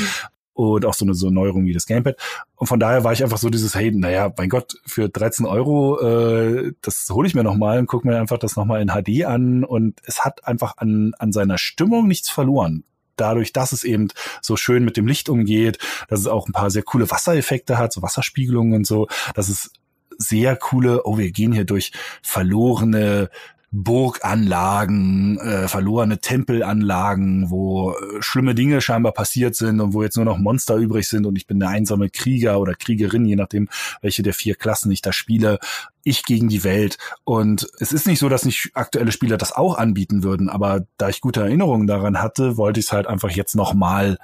Und 0.52 0.84
auch 0.84 0.94
so 0.94 1.04
eine 1.04 1.14
so 1.14 1.30
Neuerung 1.30 1.66
wie 1.66 1.72
das 1.72 1.86
Gamepad. 1.86 2.16
Und 2.54 2.68
von 2.68 2.78
daher 2.78 3.02
war 3.02 3.12
ich 3.12 3.24
einfach 3.24 3.38
so 3.38 3.50
dieses, 3.50 3.74
hey, 3.74 3.90
naja, 3.90 4.32
mein 4.36 4.48
Gott, 4.48 4.74
für 4.86 5.08
13 5.08 5.46
Euro, 5.46 6.00
äh, 6.00 6.72
das 6.80 7.08
hole 7.10 7.26
ich 7.26 7.34
mir 7.34 7.42
nochmal 7.42 7.80
und 7.80 7.86
gucke 7.86 8.06
mir 8.06 8.20
einfach 8.20 8.38
das 8.38 8.54
nochmal 8.54 8.80
in 8.80 8.90
HD 8.90 9.24
an. 9.24 9.64
Und 9.64 10.00
es 10.04 10.24
hat 10.24 10.46
einfach 10.46 10.76
an, 10.76 11.12
an 11.18 11.32
seiner 11.32 11.58
Stimmung 11.58 12.06
nichts 12.06 12.30
verloren 12.30 12.84
dadurch, 13.16 13.52
dass 13.52 13.72
es 13.72 13.84
eben 13.84 14.08
so 14.42 14.56
schön 14.56 14.84
mit 14.84 14.96
dem 14.96 15.06
Licht 15.06 15.28
umgeht, 15.28 15.78
dass 16.08 16.20
es 16.20 16.26
auch 16.26 16.48
ein 16.48 16.52
paar 16.52 16.70
sehr 16.70 16.82
coole 16.82 17.10
Wassereffekte 17.10 17.78
hat, 17.78 17.92
so 17.92 18.02
Wasserspiegelungen 18.02 18.74
und 18.74 18.86
so, 18.86 19.08
dass 19.34 19.48
es 19.48 19.70
sehr 20.18 20.56
coole, 20.56 21.02
oh, 21.04 21.18
wir 21.18 21.30
gehen 21.32 21.52
hier 21.52 21.64
durch 21.64 21.92
verlorene 22.22 23.30
Burganlagen, 23.76 25.36
äh, 25.38 25.66
verlorene 25.66 26.20
Tempelanlagen, 26.20 27.50
wo 27.50 27.90
äh, 27.90 28.22
schlimme 28.22 28.54
Dinge 28.54 28.80
scheinbar 28.80 29.10
passiert 29.10 29.56
sind 29.56 29.80
und 29.80 29.94
wo 29.94 30.04
jetzt 30.04 30.14
nur 30.14 30.24
noch 30.24 30.38
Monster 30.38 30.76
übrig 30.76 31.08
sind 31.08 31.26
und 31.26 31.34
ich 31.34 31.48
bin 31.48 31.58
der 31.58 31.70
einsame 31.70 32.08
Krieger 32.08 32.60
oder 32.60 32.74
Kriegerin, 32.74 33.26
je 33.26 33.34
nachdem, 33.34 33.68
welche 34.00 34.22
der 34.22 34.32
vier 34.32 34.54
Klassen 34.54 34.92
ich 34.92 35.02
da 35.02 35.12
spiele. 35.12 35.58
Ich 36.04 36.22
gegen 36.22 36.48
die 36.48 36.62
Welt. 36.62 36.98
Und 37.24 37.66
es 37.80 37.90
ist 37.90 38.06
nicht 38.06 38.20
so, 38.20 38.28
dass 38.28 38.44
nicht 38.44 38.70
aktuelle 38.74 39.10
Spieler 39.10 39.38
das 39.38 39.52
auch 39.52 39.76
anbieten 39.76 40.22
würden, 40.22 40.48
aber 40.48 40.86
da 40.96 41.08
ich 41.08 41.20
gute 41.20 41.40
Erinnerungen 41.40 41.88
daran 41.88 42.22
hatte, 42.22 42.56
wollte 42.56 42.78
ich 42.78 42.86
es 42.86 42.92
halt 42.92 43.08
einfach 43.08 43.30
jetzt 43.30 43.56
nochmal 43.56 44.18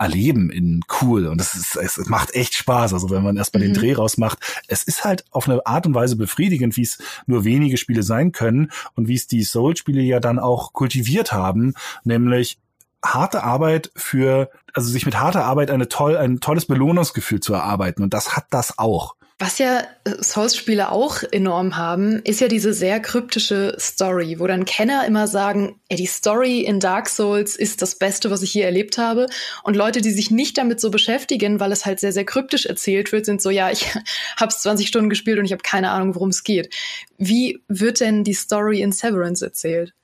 erleben 0.00 0.50
in 0.50 0.82
cool. 1.00 1.26
Und 1.26 1.38
das 1.38 1.54
ist, 1.54 1.76
es 1.76 2.08
macht 2.08 2.34
echt 2.34 2.54
Spaß. 2.54 2.94
Also 2.94 3.10
wenn 3.10 3.22
man 3.22 3.36
erstmal 3.36 3.62
mhm. 3.62 3.74
den 3.74 3.74
Dreh 3.74 3.92
rausmacht, 3.92 4.38
es 4.66 4.82
ist 4.82 5.04
halt 5.04 5.24
auf 5.30 5.46
eine 5.46 5.64
Art 5.66 5.86
und 5.86 5.94
Weise 5.94 6.16
befriedigend, 6.16 6.76
wie 6.76 6.82
es 6.82 6.98
nur 7.26 7.44
wenige 7.44 7.76
Spiele 7.76 8.02
sein 8.02 8.32
können 8.32 8.72
und 8.94 9.08
wie 9.08 9.14
es 9.14 9.26
die 9.26 9.44
Soul-Spiele 9.44 10.00
ja 10.00 10.18
dann 10.18 10.38
auch 10.38 10.72
kultiviert 10.72 11.32
haben, 11.32 11.74
nämlich 12.02 12.58
harte 13.04 13.44
Arbeit 13.44 13.92
für, 13.94 14.50
also 14.72 14.90
sich 14.90 15.04
mit 15.04 15.20
harter 15.20 15.44
Arbeit 15.44 15.70
eine 15.70 15.88
toll, 15.88 16.16
ein 16.16 16.40
tolles 16.40 16.64
Belohnungsgefühl 16.64 17.40
zu 17.40 17.52
erarbeiten. 17.52 18.02
Und 18.02 18.14
das 18.14 18.36
hat 18.36 18.46
das 18.50 18.78
auch. 18.78 19.16
Was 19.42 19.56
ja 19.56 19.80
äh, 20.04 20.22
Souls-Spiele 20.22 20.92
auch 20.92 21.22
enorm 21.32 21.78
haben, 21.78 22.20
ist 22.24 22.42
ja 22.42 22.48
diese 22.48 22.74
sehr 22.74 23.00
kryptische 23.00 23.74
Story, 23.80 24.38
wo 24.38 24.46
dann 24.46 24.66
Kenner 24.66 25.06
immer 25.06 25.26
sagen, 25.28 25.80
ey, 25.88 25.96
die 25.96 26.04
Story 26.04 26.60
in 26.60 26.78
Dark 26.78 27.08
Souls 27.08 27.56
ist 27.56 27.80
das 27.80 27.94
Beste, 27.94 28.30
was 28.30 28.42
ich 28.42 28.52
hier 28.52 28.66
erlebt 28.66 28.98
habe. 28.98 29.28
Und 29.62 29.76
Leute, 29.76 30.02
die 30.02 30.10
sich 30.10 30.30
nicht 30.30 30.58
damit 30.58 30.78
so 30.78 30.90
beschäftigen, 30.90 31.58
weil 31.58 31.72
es 31.72 31.86
halt 31.86 32.00
sehr, 32.00 32.12
sehr 32.12 32.26
kryptisch 32.26 32.66
erzählt 32.66 33.12
wird, 33.12 33.24
sind 33.24 33.40
so, 33.40 33.48
ja, 33.48 33.70
ich 33.70 33.86
hab's 34.36 34.60
20 34.60 34.86
Stunden 34.86 35.08
gespielt 35.08 35.38
und 35.38 35.46
ich 35.46 35.52
habe 35.52 35.62
keine 35.62 35.90
Ahnung, 35.90 36.14
worum 36.14 36.28
es 36.28 36.44
geht. 36.44 36.74
Wie 37.16 37.62
wird 37.66 38.00
denn 38.00 38.24
die 38.24 38.34
Story 38.34 38.82
in 38.82 38.92
Severance 38.92 39.42
erzählt? 39.42 39.94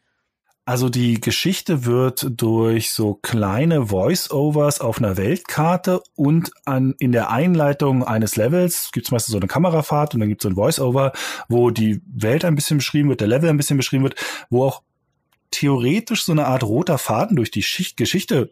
Also 0.68 0.88
die 0.88 1.20
Geschichte 1.20 1.84
wird 1.84 2.26
durch 2.28 2.90
so 2.90 3.14
kleine 3.14 3.86
Voice-Overs 3.86 4.80
auf 4.80 4.98
einer 4.98 5.16
Weltkarte 5.16 6.02
und 6.16 6.50
an, 6.64 6.96
in 6.98 7.12
der 7.12 7.30
Einleitung 7.30 8.02
eines 8.02 8.34
Levels 8.34 8.90
gibt 8.92 9.06
es 9.06 9.12
meistens 9.12 9.30
so 9.30 9.38
eine 9.38 9.46
Kamerafahrt 9.46 10.14
und 10.14 10.20
dann 10.20 10.28
gibt 10.28 10.40
es 10.40 10.42
so 10.42 10.48
ein 10.48 10.56
Voice-Over, 10.56 11.12
wo 11.48 11.70
die 11.70 12.02
Welt 12.12 12.44
ein 12.44 12.56
bisschen 12.56 12.78
beschrieben 12.78 13.08
wird, 13.08 13.20
der 13.20 13.28
Level 13.28 13.48
ein 13.48 13.56
bisschen 13.56 13.76
beschrieben 13.76 14.02
wird, 14.02 14.16
wo 14.50 14.64
auch 14.64 14.82
theoretisch 15.52 16.24
so 16.24 16.32
eine 16.32 16.46
Art 16.46 16.64
roter 16.64 16.98
Faden 16.98 17.36
durch 17.36 17.52
die 17.52 17.62
Schicht 17.62 17.96
Geschichte 17.96 18.50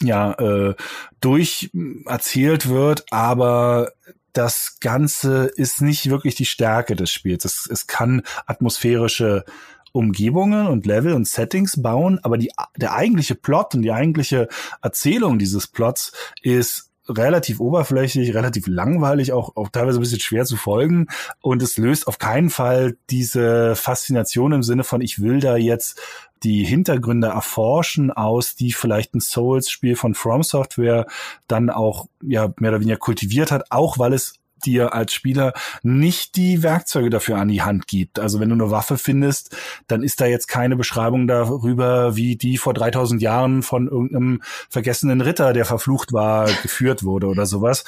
ja 0.00 0.32
äh, 0.32 0.74
durch 1.20 1.70
erzählt 2.06 2.70
wird, 2.70 3.04
aber 3.10 3.92
das 4.32 4.78
Ganze 4.80 5.50
ist 5.54 5.82
nicht 5.82 6.08
wirklich 6.08 6.34
die 6.34 6.46
Stärke 6.46 6.96
des 6.96 7.10
Spiels. 7.10 7.44
Es, 7.44 7.68
es 7.70 7.86
kann 7.86 8.22
atmosphärische 8.46 9.44
Umgebungen 9.92 10.66
und 10.66 10.86
Level 10.86 11.12
und 11.12 11.28
Settings 11.28 11.80
bauen, 11.80 12.18
aber 12.22 12.38
die, 12.38 12.50
der 12.76 12.94
eigentliche 12.94 13.34
Plot 13.34 13.74
und 13.74 13.82
die 13.82 13.92
eigentliche 13.92 14.48
Erzählung 14.80 15.38
dieses 15.38 15.66
Plots 15.66 16.12
ist 16.42 16.92
relativ 17.08 17.60
oberflächlich, 17.60 18.34
relativ 18.34 18.66
langweilig, 18.66 19.32
auch, 19.32 19.56
auch 19.56 19.68
teilweise 19.68 19.98
ein 19.98 20.02
bisschen 20.02 20.20
schwer 20.20 20.44
zu 20.44 20.56
folgen. 20.56 21.08
Und 21.40 21.62
es 21.62 21.76
löst 21.76 22.06
auf 22.06 22.18
keinen 22.18 22.50
Fall 22.50 22.96
diese 23.10 23.74
Faszination 23.74 24.52
im 24.52 24.62
Sinne 24.62 24.84
von, 24.84 25.00
ich 25.00 25.20
will 25.20 25.40
da 25.40 25.56
jetzt 25.56 26.00
die 26.42 26.64
Hintergründe 26.64 27.28
erforschen 27.28 28.10
aus, 28.10 28.56
die 28.56 28.72
vielleicht 28.72 29.14
ein 29.14 29.20
Souls-Spiel 29.20 29.96
von 29.96 30.14
From 30.14 30.42
Software 30.42 31.06
dann 31.46 31.70
auch 31.70 32.06
ja 32.20 32.52
mehr 32.58 32.70
oder 32.70 32.80
weniger 32.80 32.98
kultiviert 32.98 33.52
hat, 33.52 33.70
auch 33.70 33.98
weil 33.98 34.12
es 34.12 34.34
dir 34.66 34.94
als 34.94 35.12
Spieler 35.12 35.52
nicht 35.82 36.36
die 36.36 36.62
Werkzeuge 36.62 37.10
dafür 37.10 37.36
an 37.38 37.48
die 37.48 37.62
Hand 37.62 37.86
gibt. 37.86 38.18
Also 38.18 38.40
wenn 38.40 38.48
du 38.48 38.54
eine 38.54 38.70
Waffe 38.70 38.98
findest, 38.98 39.56
dann 39.86 40.02
ist 40.02 40.20
da 40.20 40.26
jetzt 40.26 40.46
keine 40.48 40.76
Beschreibung 40.76 41.26
darüber, 41.26 42.16
wie 42.16 42.36
die 42.36 42.58
vor 42.58 42.74
3000 42.74 43.20
Jahren 43.22 43.62
von 43.62 43.88
irgendeinem 43.88 44.42
vergessenen 44.68 45.20
Ritter, 45.20 45.52
der 45.52 45.64
verflucht 45.64 46.12
war, 46.12 46.46
geführt 46.62 47.04
wurde 47.04 47.26
oder 47.26 47.46
sowas. 47.46 47.84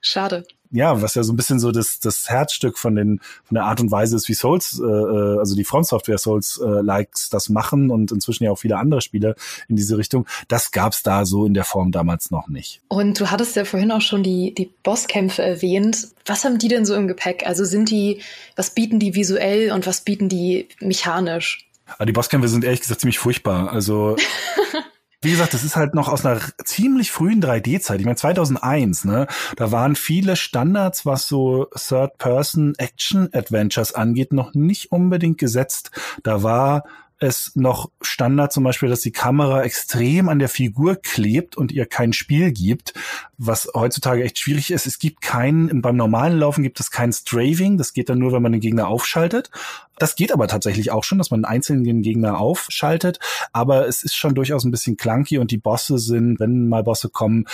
Schade 0.00 0.44
ja, 0.70 1.00
was 1.02 1.14
ja 1.14 1.22
so 1.22 1.32
ein 1.32 1.36
bisschen 1.36 1.60
so 1.60 1.72
das, 1.72 2.00
das 2.00 2.28
Herzstück 2.28 2.78
von 2.78 2.94
den 2.94 3.20
von 3.44 3.54
der 3.54 3.64
Art 3.64 3.80
und 3.80 3.90
Weise 3.90 4.16
ist, 4.16 4.28
wie 4.28 4.34
Souls, 4.34 4.80
äh, 4.80 4.84
äh 4.84 5.38
also 5.38 5.54
die 5.54 5.64
Front 5.64 5.86
Software 5.86 6.18
Souls 6.18 6.60
äh, 6.62 6.66
Likes 6.66 7.28
das 7.28 7.48
machen 7.48 7.90
und 7.90 8.12
inzwischen 8.12 8.44
ja 8.44 8.50
auch 8.50 8.58
viele 8.58 8.78
andere 8.78 9.00
Spiele 9.00 9.36
in 9.68 9.76
diese 9.76 9.98
Richtung. 9.98 10.26
Das 10.48 10.70
gab's 10.70 11.02
da 11.02 11.24
so 11.24 11.46
in 11.46 11.54
der 11.54 11.64
Form 11.64 11.92
damals 11.92 12.30
noch 12.30 12.48
nicht. 12.48 12.80
Und 12.88 13.20
du 13.20 13.30
hattest 13.30 13.56
ja 13.56 13.64
vorhin 13.64 13.92
auch 13.92 14.00
schon 14.00 14.22
die 14.22 14.54
die 14.54 14.70
Bosskämpfe 14.82 15.42
erwähnt. 15.42 16.08
Was 16.24 16.44
haben 16.44 16.58
die 16.58 16.68
denn 16.68 16.84
so 16.84 16.94
im 16.94 17.08
Gepäck? 17.08 17.46
Also 17.46 17.64
sind 17.64 17.90
die, 17.90 18.20
was 18.56 18.70
bieten 18.70 18.98
die 18.98 19.14
visuell 19.14 19.72
und 19.72 19.86
was 19.86 20.00
bieten 20.00 20.28
die 20.28 20.68
mechanisch? 20.80 21.66
Aber 21.86 22.06
die 22.06 22.12
Bosskämpfe 22.12 22.48
sind 22.48 22.64
ehrlich 22.64 22.80
gesagt 22.80 23.00
ziemlich 23.00 23.18
furchtbar. 23.18 23.70
Also 23.72 24.16
wie 25.26 25.32
gesagt, 25.32 25.52
das 25.54 25.64
ist 25.64 25.74
halt 25.74 25.94
noch 25.94 26.08
aus 26.08 26.24
einer 26.24 26.40
ziemlich 26.64 27.10
frühen 27.10 27.42
3D-Zeit. 27.42 27.98
Ich 27.98 28.06
meine 28.06 28.14
2001, 28.14 29.04
ne? 29.04 29.26
Da 29.56 29.72
waren 29.72 29.96
viele 29.96 30.36
Standards, 30.36 31.04
was 31.04 31.26
so 31.26 31.66
Third-Person-Action-Adventures 31.74 33.92
angeht, 33.92 34.32
noch 34.32 34.54
nicht 34.54 34.92
unbedingt 34.92 35.38
gesetzt. 35.38 35.90
Da 36.22 36.44
war 36.44 36.84
es 37.18 37.56
noch 37.56 37.90
Standard 38.02 38.52
zum 38.52 38.62
Beispiel, 38.62 38.88
dass 38.88 39.00
die 39.00 39.10
Kamera 39.10 39.62
extrem 39.62 40.28
an 40.28 40.38
der 40.38 40.48
Figur 40.48 40.94
klebt 40.96 41.56
und 41.56 41.72
ihr 41.72 41.86
kein 41.86 42.12
Spiel 42.12 42.52
gibt, 42.52 42.94
was 43.38 43.68
heutzutage 43.74 44.22
echt 44.22 44.38
schwierig 44.38 44.70
ist. 44.70 44.86
Es 44.86 44.98
gibt 44.98 45.22
keinen, 45.22 45.82
beim 45.82 45.96
normalen 45.96 46.38
Laufen 46.38 46.62
gibt 46.62 46.78
es 46.78 46.90
kein 46.90 47.12
Straving, 47.12 47.78
das 47.78 47.94
geht 47.94 48.10
dann 48.10 48.18
nur, 48.18 48.32
wenn 48.32 48.42
man 48.42 48.52
den 48.52 48.60
Gegner 48.60 48.88
aufschaltet. 48.88 49.50
Das 49.98 50.16
geht 50.16 50.32
aber 50.32 50.48
tatsächlich 50.48 50.90
auch 50.90 51.04
schon, 51.04 51.18
dass 51.18 51.30
man 51.30 51.44
einzeln 51.44 51.84
den 51.84 52.02
Gegner 52.02 52.38
aufschaltet, 52.38 53.18
aber 53.52 53.86
es 53.86 54.02
ist 54.02 54.16
schon 54.16 54.34
durchaus 54.34 54.64
ein 54.64 54.70
bisschen 54.70 54.96
clunky 54.96 55.38
und 55.38 55.50
die 55.50 55.58
Bosse 55.58 55.98
sind, 55.98 56.38
wenn 56.40 56.68
mal 56.68 56.82
Bosse 56.82 57.08
kommen, 57.08 57.46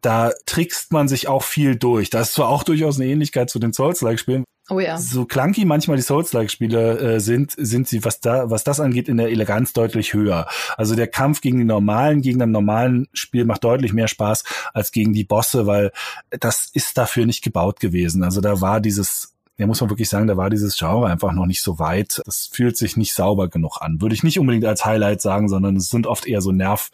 da 0.00 0.32
trickst 0.46 0.92
man 0.92 1.08
sich 1.08 1.28
auch 1.28 1.42
viel 1.42 1.76
durch. 1.76 2.10
Da 2.10 2.20
ist 2.20 2.34
zwar 2.34 2.48
auch 2.48 2.62
durchaus 2.62 3.00
eine 3.00 3.10
Ähnlichkeit 3.10 3.50
zu 3.50 3.58
den 3.58 3.72
Souls-like-Spielen, 3.72 4.44
Oh 4.70 4.80
ja. 4.80 4.98
So 4.98 5.24
clunky 5.24 5.64
manchmal 5.64 5.96
die 5.96 6.02
Souls-like-Spiele 6.02 6.98
äh, 6.98 7.20
sind, 7.20 7.54
sind 7.56 7.88
sie, 7.88 8.04
was 8.04 8.20
da, 8.20 8.50
was 8.50 8.64
das 8.64 8.80
angeht, 8.80 9.08
in 9.08 9.16
der 9.16 9.30
Eleganz 9.30 9.72
deutlich 9.72 10.12
höher. 10.12 10.46
Also 10.76 10.94
der 10.94 11.06
Kampf 11.06 11.40
gegen 11.40 11.58
die 11.58 11.64
normalen, 11.64 12.20
gegen 12.20 12.42
ein 12.42 12.50
normalen 12.50 13.08
Spiel 13.14 13.46
macht 13.46 13.64
deutlich 13.64 13.94
mehr 13.94 14.08
Spaß 14.08 14.44
als 14.74 14.92
gegen 14.92 15.14
die 15.14 15.24
Bosse, 15.24 15.66
weil 15.66 15.90
das 16.38 16.68
ist 16.74 16.98
dafür 16.98 17.24
nicht 17.24 17.42
gebaut 17.42 17.80
gewesen. 17.80 18.22
Also 18.22 18.42
da 18.42 18.60
war 18.60 18.80
dieses 18.80 19.37
ja, 19.58 19.66
muss 19.66 19.80
man 19.80 19.90
wirklich 19.90 20.08
sagen, 20.08 20.28
da 20.28 20.36
war 20.36 20.50
dieses 20.50 20.78
Genre 20.78 21.08
einfach 21.08 21.32
noch 21.32 21.46
nicht 21.46 21.62
so 21.62 21.78
weit. 21.78 22.22
Das 22.24 22.48
fühlt 22.50 22.76
sich 22.76 22.96
nicht 22.96 23.12
sauber 23.12 23.48
genug 23.48 23.78
an. 23.80 24.00
Würde 24.00 24.14
ich 24.14 24.22
nicht 24.22 24.38
unbedingt 24.38 24.64
als 24.64 24.84
Highlight 24.84 25.20
sagen, 25.20 25.48
sondern 25.48 25.76
es 25.76 25.90
sind 25.90 26.06
oft 26.06 26.26
eher 26.26 26.40
so 26.40 26.52
nerv, 26.52 26.90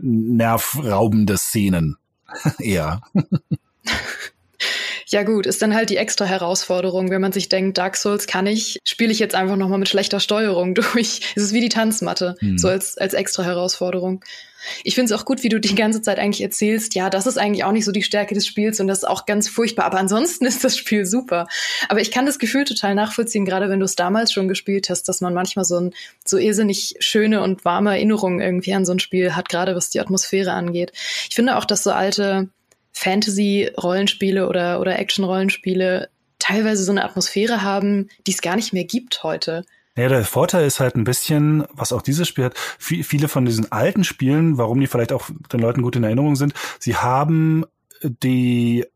nervraubende 0.00 1.38
Szenen. 1.38 1.96
eher. 2.58 3.00
Ja 5.12 5.24
gut, 5.24 5.44
ist 5.44 5.60
dann 5.60 5.74
halt 5.74 5.90
die 5.90 5.98
extra 5.98 6.24
Herausforderung, 6.24 7.10
wenn 7.10 7.20
man 7.20 7.32
sich 7.32 7.50
denkt, 7.50 7.76
Dark 7.76 7.98
Souls 7.98 8.26
kann 8.26 8.46
ich, 8.46 8.78
spiele 8.82 9.12
ich 9.12 9.18
jetzt 9.18 9.34
einfach 9.34 9.56
nochmal 9.56 9.78
mit 9.78 9.90
schlechter 9.90 10.20
Steuerung 10.20 10.74
durch. 10.74 11.20
Es 11.36 11.42
ist 11.42 11.52
wie 11.52 11.60
die 11.60 11.68
Tanzmatte, 11.68 12.34
hm. 12.38 12.56
so 12.56 12.68
als, 12.68 12.96
als 12.96 13.12
extra 13.12 13.42
Herausforderung. 13.42 14.24
Ich 14.84 14.94
finde 14.94 15.12
es 15.12 15.20
auch 15.20 15.26
gut, 15.26 15.42
wie 15.42 15.50
du 15.50 15.60
die 15.60 15.74
ganze 15.74 16.00
Zeit 16.00 16.18
eigentlich 16.18 16.40
erzählst, 16.40 16.94
ja, 16.94 17.10
das 17.10 17.26
ist 17.26 17.36
eigentlich 17.36 17.64
auch 17.64 17.72
nicht 17.72 17.84
so 17.84 17.92
die 17.92 18.02
Stärke 18.02 18.34
des 18.34 18.46
Spiels 18.46 18.80
und 18.80 18.86
das 18.86 18.98
ist 18.98 19.04
auch 19.04 19.26
ganz 19.26 19.50
furchtbar, 19.50 19.84
aber 19.84 19.98
ansonsten 19.98 20.46
ist 20.46 20.64
das 20.64 20.78
Spiel 20.78 21.04
super. 21.04 21.46
Aber 21.90 22.00
ich 22.00 22.10
kann 22.10 22.24
das 22.24 22.38
Gefühl 22.38 22.64
total 22.64 22.94
nachvollziehen, 22.94 23.44
gerade 23.44 23.68
wenn 23.68 23.80
du 23.80 23.84
es 23.84 23.96
damals 23.96 24.32
schon 24.32 24.48
gespielt 24.48 24.88
hast, 24.88 25.10
dass 25.10 25.20
man 25.20 25.34
manchmal 25.34 25.66
so 25.66 25.78
ein 25.78 25.92
so 26.24 26.38
irrsinnig 26.38 26.94
schöne 27.00 27.42
und 27.42 27.66
warme 27.66 27.90
Erinnerungen 27.90 28.40
irgendwie 28.40 28.72
an 28.72 28.86
so 28.86 28.92
ein 28.92 28.98
Spiel 28.98 29.36
hat, 29.36 29.50
gerade 29.50 29.76
was 29.76 29.90
die 29.90 30.00
Atmosphäre 30.00 30.52
angeht. 30.52 30.92
Ich 31.28 31.34
finde 31.34 31.58
auch, 31.58 31.66
dass 31.66 31.82
so 31.82 31.90
alte 31.90 32.48
Fantasy-Rollenspiele 32.92 34.48
oder, 34.48 34.80
oder 34.80 34.98
Action-Rollenspiele 34.98 36.08
teilweise 36.38 36.84
so 36.84 36.92
eine 36.92 37.04
Atmosphäre 37.04 37.62
haben, 37.62 38.08
die 38.26 38.32
es 38.32 38.42
gar 38.42 38.56
nicht 38.56 38.72
mehr 38.72 38.84
gibt 38.84 39.22
heute. 39.22 39.64
Ja, 39.96 40.08
der 40.08 40.24
Vorteil 40.24 40.66
ist 40.66 40.80
halt 40.80 40.96
ein 40.96 41.04
bisschen, 41.04 41.64
was 41.72 41.92
auch 41.92 42.02
dieses 42.02 42.26
Spiel 42.26 42.44
hat, 42.44 42.58
viele 42.78 43.28
von 43.28 43.44
diesen 43.44 43.70
alten 43.70 44.04
Spielen, 44.04 44.56
warum 44.56 44.80
die 44.80 44.86
vielleicht 44.86 45.12
auch 45.12 45.30
den 45.52 45.60
Leuten 45.60 45.82
gut 45.82 45.96
in 45.96 46.04
Erinnerung 46.04 46.34
sind, 46.34 46.54
sie 46.78 46.96
haben 46.96 47.66
die, 48.02 48.86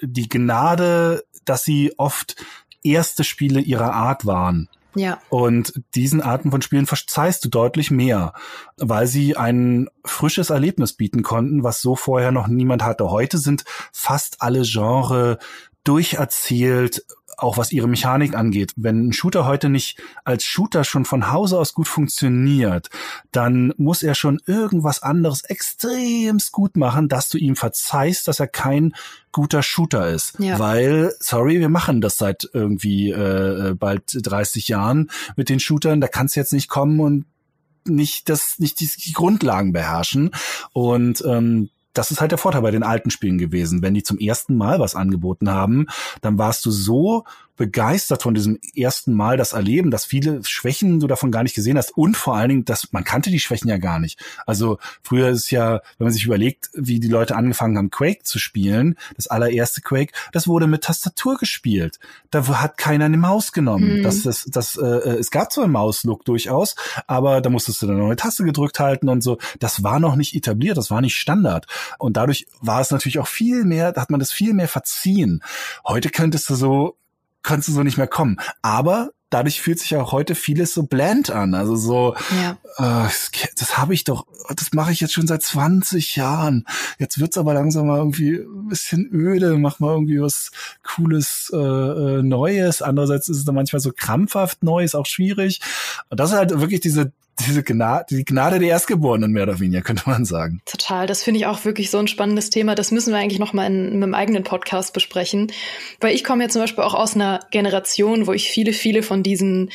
die 0.00 0.28
Gnade, 0.28 1.24
dass 1.44 1.64
sie 1.64 1.92
oft 1.98 2.36
erste 2.84 3.24
Spiele 3.24 3.60
ihrer 3.60 3.92
Art 3.92 4.26
waren. 4.26 4.68
Ja. 4.98 5.20
Und 5.28 5.72
diesen 5.94 6.20
Arten 6.20 6.50
von 6.50 6.62
Spielen 6.62 6.86
verzeihst 6.86 7.44
du 7.44 7.48
deutlich 7.48 7.90
mehr, 7.90 8.32
weil 8.76 9.06
sie 9.06 9.36
ein 9.36 9.88
frisches 10.04 10.50
Erlebnis 10.50 10.92
bieten 10.92 11.22
konnten, 11.22 11.62
was 11.62 11.80
so 11.80 11.96
vorher 11.96 12.32
noch 12.32 12.48
niemand 12.48 12.82
hatte. 12.82 13.10
Heute 13.10 13.38
sind 13.38 13.64
fast 13.92 14.42
alle 14.42 14.62
Genre 14.62 15.38
durcherzählt, 15.84 17.04
auch 17.38 17.56
was 17.56 17.72
ihre 17.72 17.88
Mechanik 17.88 18.34
angeht. 18.34 18.72
Wenn 18.76 19.08
ein 19.08 19.12
Shooter 19.12 19.46
heute 19.46 19.68
nicht 19.68 19.98
als 20.24 20.44
Shooter 20.44 20.84
schon 20.84 21.04
von 21.04 21.30
Hause 21.30 21.58
aus 21.58 21.72
gut 21.72 21.88
funktioniert, 21.88 22.90
dann 23.32 23.72
muss 23.76 24.02
er 24.02 24.14
schon 24.14 24.40
irgendwas 24.46 25.02
anderes 25.02 25.44
extremst 25.44 26.52
gut 26.52 26.76
machen, 26.76 27.08
dass 27.08 27.28
du 27.28 27.38
ihm 27.38 27.56
verzeihst, 27.56 28.28
dass 28.28 28.40
er 28.40 28.48
kein 28.48 28.94
guter 29.32 29.62
Shooter 29.62 30.08
ist. 30.08 30.38
Ja. 30.38 30.58
Weil, 30.58 31.14
sorry, 31.20 31.60
wir 31.60 31.68
machen 31.68 32.00
das 32.00 32.16
seit 32.16 32.48
irgendwie 32.52 33.10
äh, 33.10 33.74
bald 33.78 34.02
30 34.14 34.68
Jahren 34.68 35.10
mit 35.36 35.48
den 35.48 35.60
Shootern. 35.60 36.00
Da 36.00 36.08
kannst 36.08 36.34
du 36.34 36.40
jetzt 36.40 36.52
nicht 36.52 36.68
kommen 36.68 37.00
und 37.00 37.24
nicht 37.86 38.28
das, 38.28 38.58
nicht 38.58 38.80
die, 38.80 38.90
die 39.04 39.12
Grundlagen 39.12 39.72
beherrschen. 39.72 40.30
Und 40.72 41.22
ähm, 41.26 41.70
das 41.92 42.10
ist 42.10 42.20
halt 42.20 42.30
der 42.30 42.38
Vorteil 42.38 42.62
bei 42.62 42.70
den 42.70 42.82
alten 42.82 43.10
Spielen 43.10 43.38
gewesen. 43.38 43.82
Wenn 43.82 43.94
die 43.94 44.02
zum 44.02 44.18
ersten 44.18 44.56
Mal 44.56 44.78
was 44.78 44.94
angeboten 44.94 45.50
haben, 45.50 45.86
dann 46.20 46.38
warst 46.38 46.64
du 46.66 46.70
so 46.70 47.24
begeistert 47.58 48.22
von 48.22 48.34
diesem 48.34 48.58
ersten 48.74 49.12
Mal 49.12 49.36
das 49.36 49.52
Erleben, 49.52 49.90
dass 49.90 50.06
viele 50.06 50.42
Schwächen 50.44 51.00
du 51.00 51.06
davon 51.06 51.30
gar 51.30 51.42
nicht 51.42 51.54
gesehen 51.54 51.76
hast 51.76 51.90
und 51.96 52.16
vor 52.16 52.36
allen 52.36 52.48
Dingen, 52.48 52.64
dass 52.64 52.92
man 52.92 53.04
kannte 53.04 53.30
die 53.30 53.40
Schwächen 53.40 53.68
ja 53.68 53.76
gar 53.76 53.98
nicht. 53.98 54.18
Also 54.46 54.78
früher 55.02 55.28
ist 55.28 55.44
es 55.44 55.50
ja, 55.50 55.80
wenn 55.98 56.06
man 56.06 56.12
sich 56.12 56.24
überlegt, 56.24 56.70
wie 56.72 57.00
die 57.00 57.08
Leute 57.08 57.36
angefangen 57.36 57.76
haben, 57.76 57.90
Quake 57.90 58.22
zu 58.22 58.38
spielen, 58.38 58.96
das 59.16 59.26
allererste 59.26 59.82
Quake, 59.82 60.12
das 60.32 60.46
wurde 60.46 60.68
mit 60.68 60.84
Tastatur 60.84 61.36
gespielt. 61.36 61.98
Da 62.30 62.46
hat 62.46 62.78
keiner 62.78 63.06
eine 63.06 63.16
Maus 63.16 63.50
genommen. 63.52 63.98
Mhm. 63.98 64.02
Das, 64.04 64.22
das, 64.22 64.44
das, 64.44 64.76
äh, 64.76 65.18
es 65.18 65.32
gab 65.32 65.52
zwar 65.52 65.64
einen 65.64 65.72
Mauslook 65.72 66.24
durchaus, 66.24 66.76
aber 67.08 67.40
da 67.40 67.50
musstest 67.50 67.82
du 67.82 67.88
dann 67.88 67.98
noch 67.98 68.06
eine 68.06 68.16
Taste 68.16 68.44
gedrückt 68.44 68.78
halten 68.78 69.08
und 69.08 69.20
so. 69.20 69.38
Das 69.58 69.82
war 69.82 69.98
noch 69.98 70.14
nicht 70.14 70.36
etabliert, 70.36 70.76
das 70.76 70.92
war 70.92 71.00
nicht 71.00 71.16
Standard. 71.16 71.66
Und 71.98 72.16
dadurch 72.16 72.46
war 72.60 72.80
es 72.80 72.92
natürlich 72.92 73.18
auch 73.18 73.26
viel 73.26 73.64
mehr, 73.64 73.90
da 73.90 74.02
hat 74.02 74.10
man 74.10 74.20
das 74.20 74.30
viel 74.30 74.54
mehr 74.54 74.68
verziehen. 74.68 75.42
Heute 75.84 76.10
könntest 76.10 76.48
du 76.50 76.54
so 76.54 76.97
kannst 77.42 77.68
du 77.68 77.72
so 77.72 77.82
nicht 77.82 77.98
mehr 77.98 78.06
kommen. 78.06 78.38
Aber 78.62 79.10
dadurch 79.30 79.60
fühlt 79.60 79.78
sich 79.78 79.94
auch 79.96 80.12
heute 80.12 80.34
vieles 80.34 80.72
so 80.72 80.84
bland 80.84 81.30
an. 81.30 81.54
Also 81.54 81.76
so, 81.76 82.14
ja. 82.42 82.58
äh, 82.78 83.10
das, 83.58 83.78
habe 83.78 83.94
ich 83.94 84.04
doch, 84.04 84.26
das 84.54 84.72
mache 84.72 84.92
ich 84.92 85.00
jetzt 85.00 85.12
schon 85.12 85.26
seit 85.26 85.42
20 85.42 86.16
Jahren. 86.16 86.64
Jetzt 86.98 87.18
wird's 87.18 87.36
aber 87.36 87.54
langsam 87.54 87.86
mal 87.86 87.98
irgendwie 87.98 88.36
ein 88.36 88.68
bisschen 88.68 89.08
öde, 89.12 89.58
mach 89.58 89.80
mal 89.80 89.92
irgendwie 89.92 90.20
was 90.20 90.50
Cooles, 90.82 91.50
äh, 91.52 91.56
äh 91.56 92.22
Neues. 92.22 92.80
Andererseits 92.82 93.28
ist 93.28 93.38
es 93.38 93.44
dann 93.44 93.54
manchmal 93.54 93.80
so 93.80 93.92
krampfhaft 93.94 94.62
neu, 94.62 94.82
ist 94.82 94.94
auch 94.94 95.06
schwierig. 95.06 95.60
Und 96.08 96.20
das 96.20 96.30
ist 96.30 96.36
halt 96.36 96.58
wirklich 96.58 96.80
diese 96.80 97.12
diese 97.46 97.62
Gnade, 97.62 98.06
die 98.10 98.24
Gnade 98.24 98.58
der 98.58 98.68
Erstgeborenen 98.68 99.32
mehr 99.32 99.44
oder 99.44 99.60
weniger, 99.60 99.82
könnte 99.82 100.04
man 100.06 100.24
sagen. 100.24 100.60
Total, 100.64 101.06
das 101.06 101.22
finde 101.22 101.40
ich 101.40 101.46
auch 101.46 101.64
wirklich 101.64 101.90
so 101.90 101.98
ein 101.98 102.08
spannendes 102.08 102.50
Thema. 102.50 102.74
Das 102.74 102.90
müssen 102.90 103.12
wir 103.12 103.18
eigentlich 103.18 103.38
noch 103.38 103.52
mal 103.52 103.66
in, 103.66 103.92
in 103.92 104.02
einem 104.02 104.14
eigenen 104.14 104.44
Podcast 104.44 104.92
besprechen. 104.92 105.52
Weil 106.00 106.14
ich 106.14 106.24
komme 106.24 106.44
ja 106.44 106.48
zum 106.48 106.62
Beispiel 106.62 106.84
auch 106.84 106.94
aus 106.94 107.14
einer 107.14 107.40
Generation, 107.50 108.26
wo 108.26 108.32
ich 108.32 108.50
viele, 108.50 108.72
viele 108.72 109.02
von 109.02 109.22
diesen 109.22 109.70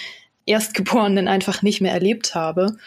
Erstgeborenen 0.46 1.28
einfach 1.28 1.62
nicht 1.62 1.82
mehr 1.82 1.94
erlebt 1.94 2.36
habe 2.36 2.78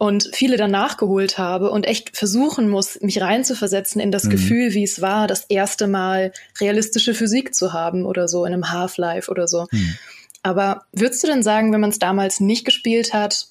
und 0.00 0.30
viele 0.32 0.56
dann 0.56 0.70
nachgeholt 0.70 1.36
habe 1.36 1.70
und 1.70 1.86
echt 1.86 2.16
versuchen 2.16 2.70
muss, 2.70 2.98
mich 3.02 3.20
reinzuversetzen 3.20 4.00
in 4.00 4.10
das 4.10 4.24
mhm. 4.24 4.30
Gefühl, 4.30 4.72
wie 4.72 4.84
es 4.84 5.02
war, 5.02 5.26
das 5.26 5.44
erste 5.44 5.88
Mal 5.88 6.32
realistische 6.58 7.12
Physik 7.12 7.54
zu 7.54 7.74
haben 7.74 8.06
oder 8.06 8.26
so 8.26 8.46
in 8.46 8.54
einem 8.54 8.72
Half-Life 8.72 9.30
oder 9.30 9.46
so. 9.46 9.66
Mhm. 9.70 9.96
Aber 10.42 10.84
würdest 10.92 11.22
du 11.22 11.26
denn 11.26 11.42
sagen, 11.42 11.70
wenn 11.72 11.82
man 11.82 11.90
es 11.90 11.98
damals 11.98 12.40
nicht 12.40 12.64
gespielt 12.64 13.12
hat, 13.12 13.48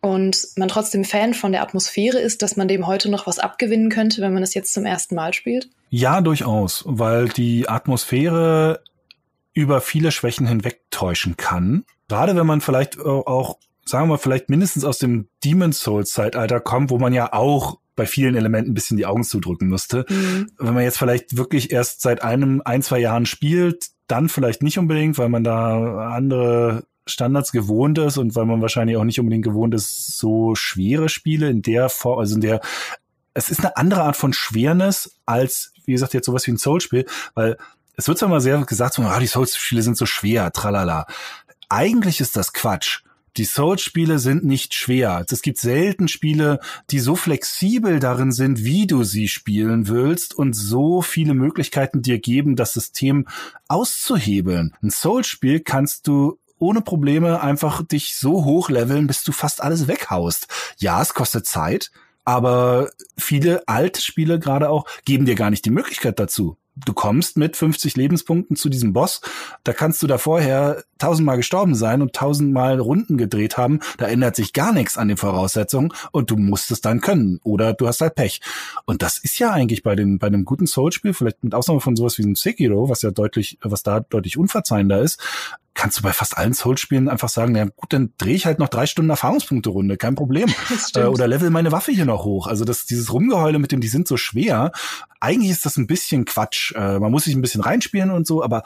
und 0.00 0.46
man 0.56 0.68
trotzdem 0.68 1.04
Fan 1.04 1.34
von 1.34 1.52
der 1.52 1.62
Atmosphäre 1.62 2.18
ist, 2.18 2.42
dass 2.42 2.56
man 2.56 2.68
dem 2.68 2.86
heute 2.86 3.10
noch 3.10 3.26
was 3.26 3.38
abgewinnen 3.38 3.90
könnte, 3.90 4.22
wenn 4.22 4.34
man 4.34 4.42
es 4.42 4.54
jetzt 4.54 4.72
zum 4.72 4.86
ersten 4.86 5.14
Mal 5.14 5.34
spielt? 5.34 5.68
Ja, 5.90 6.20
durchaus, 6.20 6.84
weil 6.86 7.28
die 7.28 7.68
Atmosphäre 7.68 8.80
über 9.54 9.80
viele 9.80 10.12
Schwächen 10.12 10.46
hinwegtäuschen 10.46 11.36
kann. 11.36 11.84
Gerade 12.08 12.36
wenn 12.36 12.46
man 12.46 12.60
vielleicht 12.60 13.00
auch, 13.00 13.58
sagen 13.84 14.08
wir 14.08 14.18
vielleicht 14.18 14.50
mindestens 14.50 14.84
aus 14.84 14.98
dem 14.98 15.28
Demon's 15.44 15.80
Souls 15.80 16.10
Zeitalter 16.10 16.60
kommt, 16.60 16.90
wo 16.90 16.98
man 16.98 17.12
ja 17.12 17.32
auch 17.32 17.78
bei 17.96 18.06
vielen 18.06 18.36
Elementen 18.36 18.70
ein 18.70 18.74
bisschen 18.74 18.96
die 18.96 19.06
Augen 19.06 19.24
zudrücken 19.24 19.68
müsste. 19.68 20.06
Mhm. 20.08 20.50
Wenn 20.58 20.74
man 20.74 20.84
jetzt 20.84 20.98
vielleicht 20.98 21.36
wirklich 21.36 21.72
erst 21.72 22.00
seit 22.00 22.22
einem, 22.22 22.62
ein, 22.64 22.82
zwei 22.82 23.00
Jahren 23.00 23.26
spielt, 23.26 23.88
dann 24.06 24.28
vielleicht 24.28 24.62
nicht 24.62 24.78
unbedingt, 24.78 25.18
weil 25.18 25.28
man 25.28 25.42
da 25.42 26.10
andere 26.12 26.84
Standards 27.10 27.52
gewohnt 27.52 27.98
ist 27.98 28.18
und 28.18 28.34
weil 28.34 28.46
man 28.46 28.62
wahrscheinlich 28.62 28.96
auch 28.96 29.04
nicht 29.04 29.20
unbedingt 29.20 29.44
gewohnt 29.44 29.74
ist, 29.74 30.18
so 30.18 30.54
schwere 30.54 31.08
Spiele 31.08 31.48
in 31.50 31.62
der 31.62 31.88
Form, 31.88 32.18
also 32.18 32.34
in 32.34 32.40
der, 32.40 32.60
es 33.34 33.50
ist 33.50 33.60
eine 33.60 33.76
andere 33.76 34.02
Art 34.02 34.16
von 34.16 34.32
Schwernis 34.32 35.18
als, 35.26 35.72
wie 35.84 35.92
gesagt, 35.92 36.14
jetzt 36.14 36.26
sowas 36.26 36.46
wie 36.46 36.52
ein 36.52 36.58
Soul-Spiel, 36.58 37.06
weil 37.34 37.56
es 37.96 38.06
wird 38.06 38.18
zwar 38.18 38.28
mal 38.28 38.40
sehr 38.40 38.64
gesagt, 38.64 38.94
so, 38.94 39.02
ah, 39.02 39.18
die 39.18 39.26
Souls-Spiele 39.26 39.82
sind 39.82 39.96
so 39.96 40.06
schwer, 40.06 40.52
tralala. 40.52 41.06
Eigentlich 41.68 42.20
ist 42.20 42.36
das 42.36 42.52
Quatsch. 42.52 43.00
Die 43.36 43.44
Souls-Spiele 43.44 44.18
sind 44.18 44.44
nicht 44.44 44.74
schwer. 44.74 45.24
Es 45.30 45.42
gibt 45.42 45.58
selten 45.58 46.08
Spiele, 46.08 46.58
die 46.90 46.98
so 46.98 47.14
flexibel 47.14 48.00
darin 48.00 48.32
sind, 48.32 48.64
wie 48.64 48.86
du 48.86 49.04
sie 49.04 49.28
spielen 49.28 49.86
willst 49.86 50.34
und 50.34 50.54
so 50.54 51.02
viele 51.02 51.34
Möglichkeiten 51.34 52.02
dir 52.02 52.18
geben, 52.18 52.56
das 52.56 52.72
System 52.72 53.28
auszuhebeln. 53.68 54.74
Ein 54.82 54.90
Souls-Spiel 54.90 55.60
kannst 55.60 56.08
du 56.08 56.38
ohne 56.58 56.80
Probleme 56.80 57.42
einfach 57.42 57.82
dich 57.86 58.16
so 58.16 58.44
hochleveln, 58.44 59.06
bis 59.06 59.24
du 59.24 59.32
fast 59.32 59.62
alles 59.62 59.88
weghaust. 59.88 60.48
Ja, 60.78 61.00
es 61.02 61.14
kostet 61.14 61.46
Zeit, 61.46 61.90
aber 62.24 62.90
viele 63.16 63.66
alte 63.66 64.00
Spiele 64.00 64.38
gerade 64.38 64.70
auch 64.70 64.86
geben 65.04 65.24
dir 65.24 65.34
gar 65.34 65.50
nicht 65.50 65.64
die 65.64 65.70
Möglichkeit 65.70 66.18
dazu 66.18 66.56
du 66.84 66.92
kommst 66.92 67.36
mit 67.36 67.56
50 67.56 67.96
Lebenspunkten 67.96 68.56
zu 68.56 68.68
diesem 68.68 68.92
Boss. 68.92 69.20
Da 69.64 69.72
kannst 69.72 70.02
du 70.02 70.06
da 70.06 70.18
vorher 70.18 70.84
tausendmal 70.98 71.36
gestorben 71.36 71.74
sein 71.74 72.02
und 72.02 72.12
tausendmal 72.12 72.78
Runden 72.78 73.16
gedreht 73.16 73.56
haben. 73.56 73.80
Da 73.98 74.06
ändert 74.06 74.36
sich 74.36 74.52
gar 74.52 74.72
nichts 74.72 74.98
an 74.98 75.08
den 75.08 75.16
Voraussetzungen 75.16 75.92
und 76.12 76.30
du 76.30 76.36
musst 76.36 76.70
es 76.70 76.80
dann 76.80 77.00
können. 77.00 77.40
Oder 77.42 77.72
du 77.72 77.86
hast 77.86 78.00
halt 78.00 78.14
Pech. 78.14 78.40
Und 78.84 79.02
das 79.02 79.18
ist 79.18 79.38
ja 79.38 79.52
eigentlich 79.52 79.82
bei 79.82 79.94
den, 79.94 80.18
bei 80.18 80.26
einem 80.26 80.44
guten 80.44 80.66
Soul-Spiel, 80.66 81.14
vielleicht 81.14 81.44
mit 81.44 81.54
Ausnahme 81.54 81.80
von 81.80 81.96
sowas 81.96 82.18
wie 82.18 82.24
einem 82.24 82.36
Sekiro, 82.36 82.88
was 82.88 83.02
ja 83.02 83.10
deutlich, 83.10 83.58
was 83.62 83.82
da 83.82 84.00
deutlich 84.00 84.36
unverzeihender 84.36 85.00
ist, 85.00 85.20
kannst 85.78 85.98
du 85.98 86.02
bei 86.02 86.12
fast 86.12 86.36
allen 86.36 86.52
Souls-Spielen 86.52 87.08
einfach 87.08 87.28
sagen, 87.28 87.52
na 87.52 87.64
gut, 87.64 87.92
dann 87.92 88.12
drehe 88.18 88.34
ich 88.34 88.46
halt 88.46 88.58
noch 88.58 88.68
drei 88.68 88.86
Stunden 88.86 89.10
Erfahrungspunkte-Runde, 89.10 89.96
kein 89.96 90.14
Problem. 90.14 90.52
Äh, 90.94 91.04
oder 91.04 91.28
level 91.28 91.50
meine 91.50 91.70
Waffe 91.70 91.92
hier 91.92 92.06
noch 92.06 92.24
hoch. 92.24 92.46
Also 92.46 92.64
das, 92.64 92.86
dieses 92.86 93.12
Rumgeheule 93.12 93.58
mit 93.58 93.72
dem, 93.72 93.80
die 93.80 93.88
sind 93.88 94.08
so 94.08 94.16
schwer. 94.16 94.72
Eigentlich 95.20 95.50
ist 95.50 95.66
das 95.66 95.76
ein 95.76 95.86
bisschen 95.86 96.24
Quatsch. 96.24 96.72
Äh, 96.74 96.98
man 96.98 97.10
muss 97.10 97.24
sich 97.24 97.34
ein 97.34 97.42
bisschen 97.42 97.60
reinspielen 97.60 98.10
und 98.10 98.26
so, 98.26 98.42
aber 98.42 98.62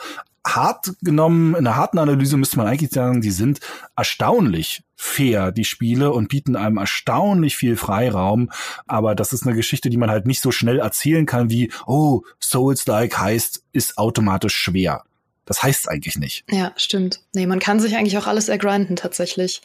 hart 0.46 0.92
genommen, 1.02 1.54
in 1.54 1.66
einer 1.66 1.76
harten 1.76 1.98
Analyse 1.98 2.36
müsste 2.36 2.58
man 2.58 2.66
eigentlich 2.66 2.92
sagen, 2.92 3.20
die 3.20 3.30
sind 3.30 3.60
erstaunlich 3.96 4.82
fair, 4.94 5.52
die 5.52 5.64
Spiele, 5.64 6.12
und 6.12 6.28
bieten 6.28 6.54
einem 6.54 6.76
erstaunlich 6.76 7.56
viel 7.56 7.76
Freiraum. 7.76 8.50
Aber 8.86 9.14
das 9.14 9.32
ist 9.32 9.46
eine 9.46 9.56
Geschichte, 9.56 9.90
die 9.90 9.96
man 9.96 10.10
halt 10.10 10.26
nicht 10.26 10.40
so 10.40 10.52
schnell 10.52 10.78
erzählen 10.78 11.26
kann 11.26 11.50
wie, 11.50 11.72
oh, 11.86 12.22
Souls-like 12.40 13.18
heißt, 13.18 13.64
ist 13.72 13.98
automatisch 13.98 14.54
schwer. 14.54 15.02
Das 15.44 15.62
heißt 15.62 15.88
eigentlich 15.88 16.18
nicht. 16.18 16.44
Ja, 16.50 16.72
stimmt. 16.76 17.20
Nee, 17.34 17.46
man 17.46 17.58
kann 17.58 17.80
sich 17.80 17.96
eigentlich 17.96 18.16
auch 18.18 18.26
alles 18.26 18.48
ergrinden 18.48 18.96
tatsächlich. 18.96 19.62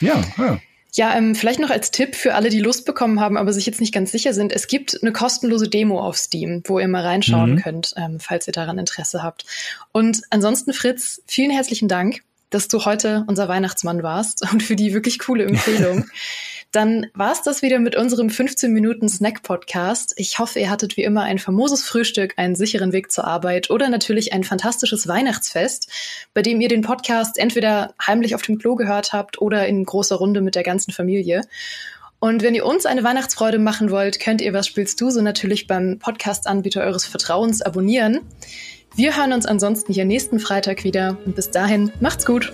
Ja, 0.00 0.22
ja. 0.38 0.60
Ja, 0.96 1.16
ähm, 1.16 1.34
vielleicht 1.34 1.58
noch 1.58 1.70
als 1.70 1.90
Tipp 1.90 2.14
für 2.14 2.34
alle, 2.34 2.50
die 2.50 2.60
Lust 2.60 2.84
bekommen 2.84 3.18
haben, 3.18 3.36
aber 3.36 3.52
sich 3.52 3.66
jetzt 3.66 3.80
nicht 3.80 3.92
ganz 3.92 4.12
sicher 4.12 4.32
sind. 4.32 4.52
Es 4.52 4.68
gibt 4.68 4.96
eine 5.02 5.12
kostenlose 5.12 5.68
Demo 5.68 6.00
auf 6.00 6.16
Steam, 6.16 6.62
wo 6.66 6.78
ihr 6.78 6.86
mal 6.86 7.02
reinschauen 7.02 7.54
mhm. 7.54 7.62
könnt, 7.62 7.94
ähm, 7.96 8.20
falls 8.20 8.46
ihr 8.46 8.52
daran 8.52 8.78
Interesse 8.78 9.20
habt. 9.20 9.44
Und 9.90 10.20
ansonsten, 10.30 10.72
Fritz, 10.72 11.20
vielen 11.26 11.50
herzlichen 11.50 11.88
Dank, 11.88 12.22
dass 12.50 12.68
du 12.68 12.84
heute 12.84 13.24
unser 13.26 13.48
Weihnachtsmann 13.48 14.04
warst 14.04 14.48
und 14.52 14.62
für 14.62 14.76
die 14.76 14.94
wirklich 14.94 15.18
coole 15.18 15.44
Empfehlung. 15.44 16.06
Dann 16.74 17.06
war 17.14 17.30
es 17.30 17.40
das 17.40 17.62
wieder 17.62 17.78
mit 17.78 17.94
unserem 17.94 18.30
15 18.30 18.72
Minuten 18.72 19.08
Snack-Podcast. 19.08 20.12
Ich 20.16 20.40
hoffe, 20.40 20.58
ihr 20.58 20.70
hattet 20.70 20.96
wie 20.96 21.04
immer 21.04 21.22
ein 21.22 21.38
famoses 21.38 21.84
Frühstück, 21.84 22.34
einen 22.36 22.56
sicheren 22.56 22.92
Weg 22.92 23.12
zur 23.12 23.28
Arbeit 23.28 23.70
oder 23.70 23.88
natürlich 23.88 24.32
ein 24.32 24.42
fantastisches 24.42 25.06
Weihnachtsfest, 25.06 25.88
bei 26.34 26.42
dem 26.42 26.60
ihr 26.60 26.68
den 26.68 26.82
Podcast 26.82 27.38
entweder 27.38 27.94
heimlich 28.04 28.34
auf 28.34 28.42
dem 28.42 28.58
Klo 28.58 28.74
gehört 28.74 29.12
habt 29.12 29.40
oder 29.40 29.68
in 29.68 29.84
großer 29.84 30.16
Runde 30.16 30.40
mit 30.40 30.56
der 30.56 30.64
ganzen 30.64 30.90
Familie. 30.90 31.42
Und 32.18 32.42
wenn 32.42 32.56
ihr 32.56 32.66
uns 32.66 32.86
eine 32.86 33.04
Weihnachtsfreude 33.04 33.60
machen 33.60 33.92
wollt, 33.92 34.18
könnt 34.18 34.40
ihr 34.40 34.52
Was 34.52 34.66
spielst 34.66 35.00
du 35.00 35.10
so 35.10 35.22
natürlich 35.22 35.68
beim 35.68 36.00
Podcast-Anbieter 36.00 36.80
eures 36.80 37.06
Vertrauens 37.06 37.62
abonnieren. 37.62 38.22
Wir 38.96 39.16
hören 39.16 39.32
uns 39.32 39.46
ansonsten 39.46 39.92
hier 39.92 40.06
nächsten 40.06 40.40
Freitag 40.40 40.82
wieder 40.82 41.18
und 41.24 41.36
bis 41.36 41.52
dahin 41.52 41.92
macht's 42.00 42.26
gut. 42.26 42.52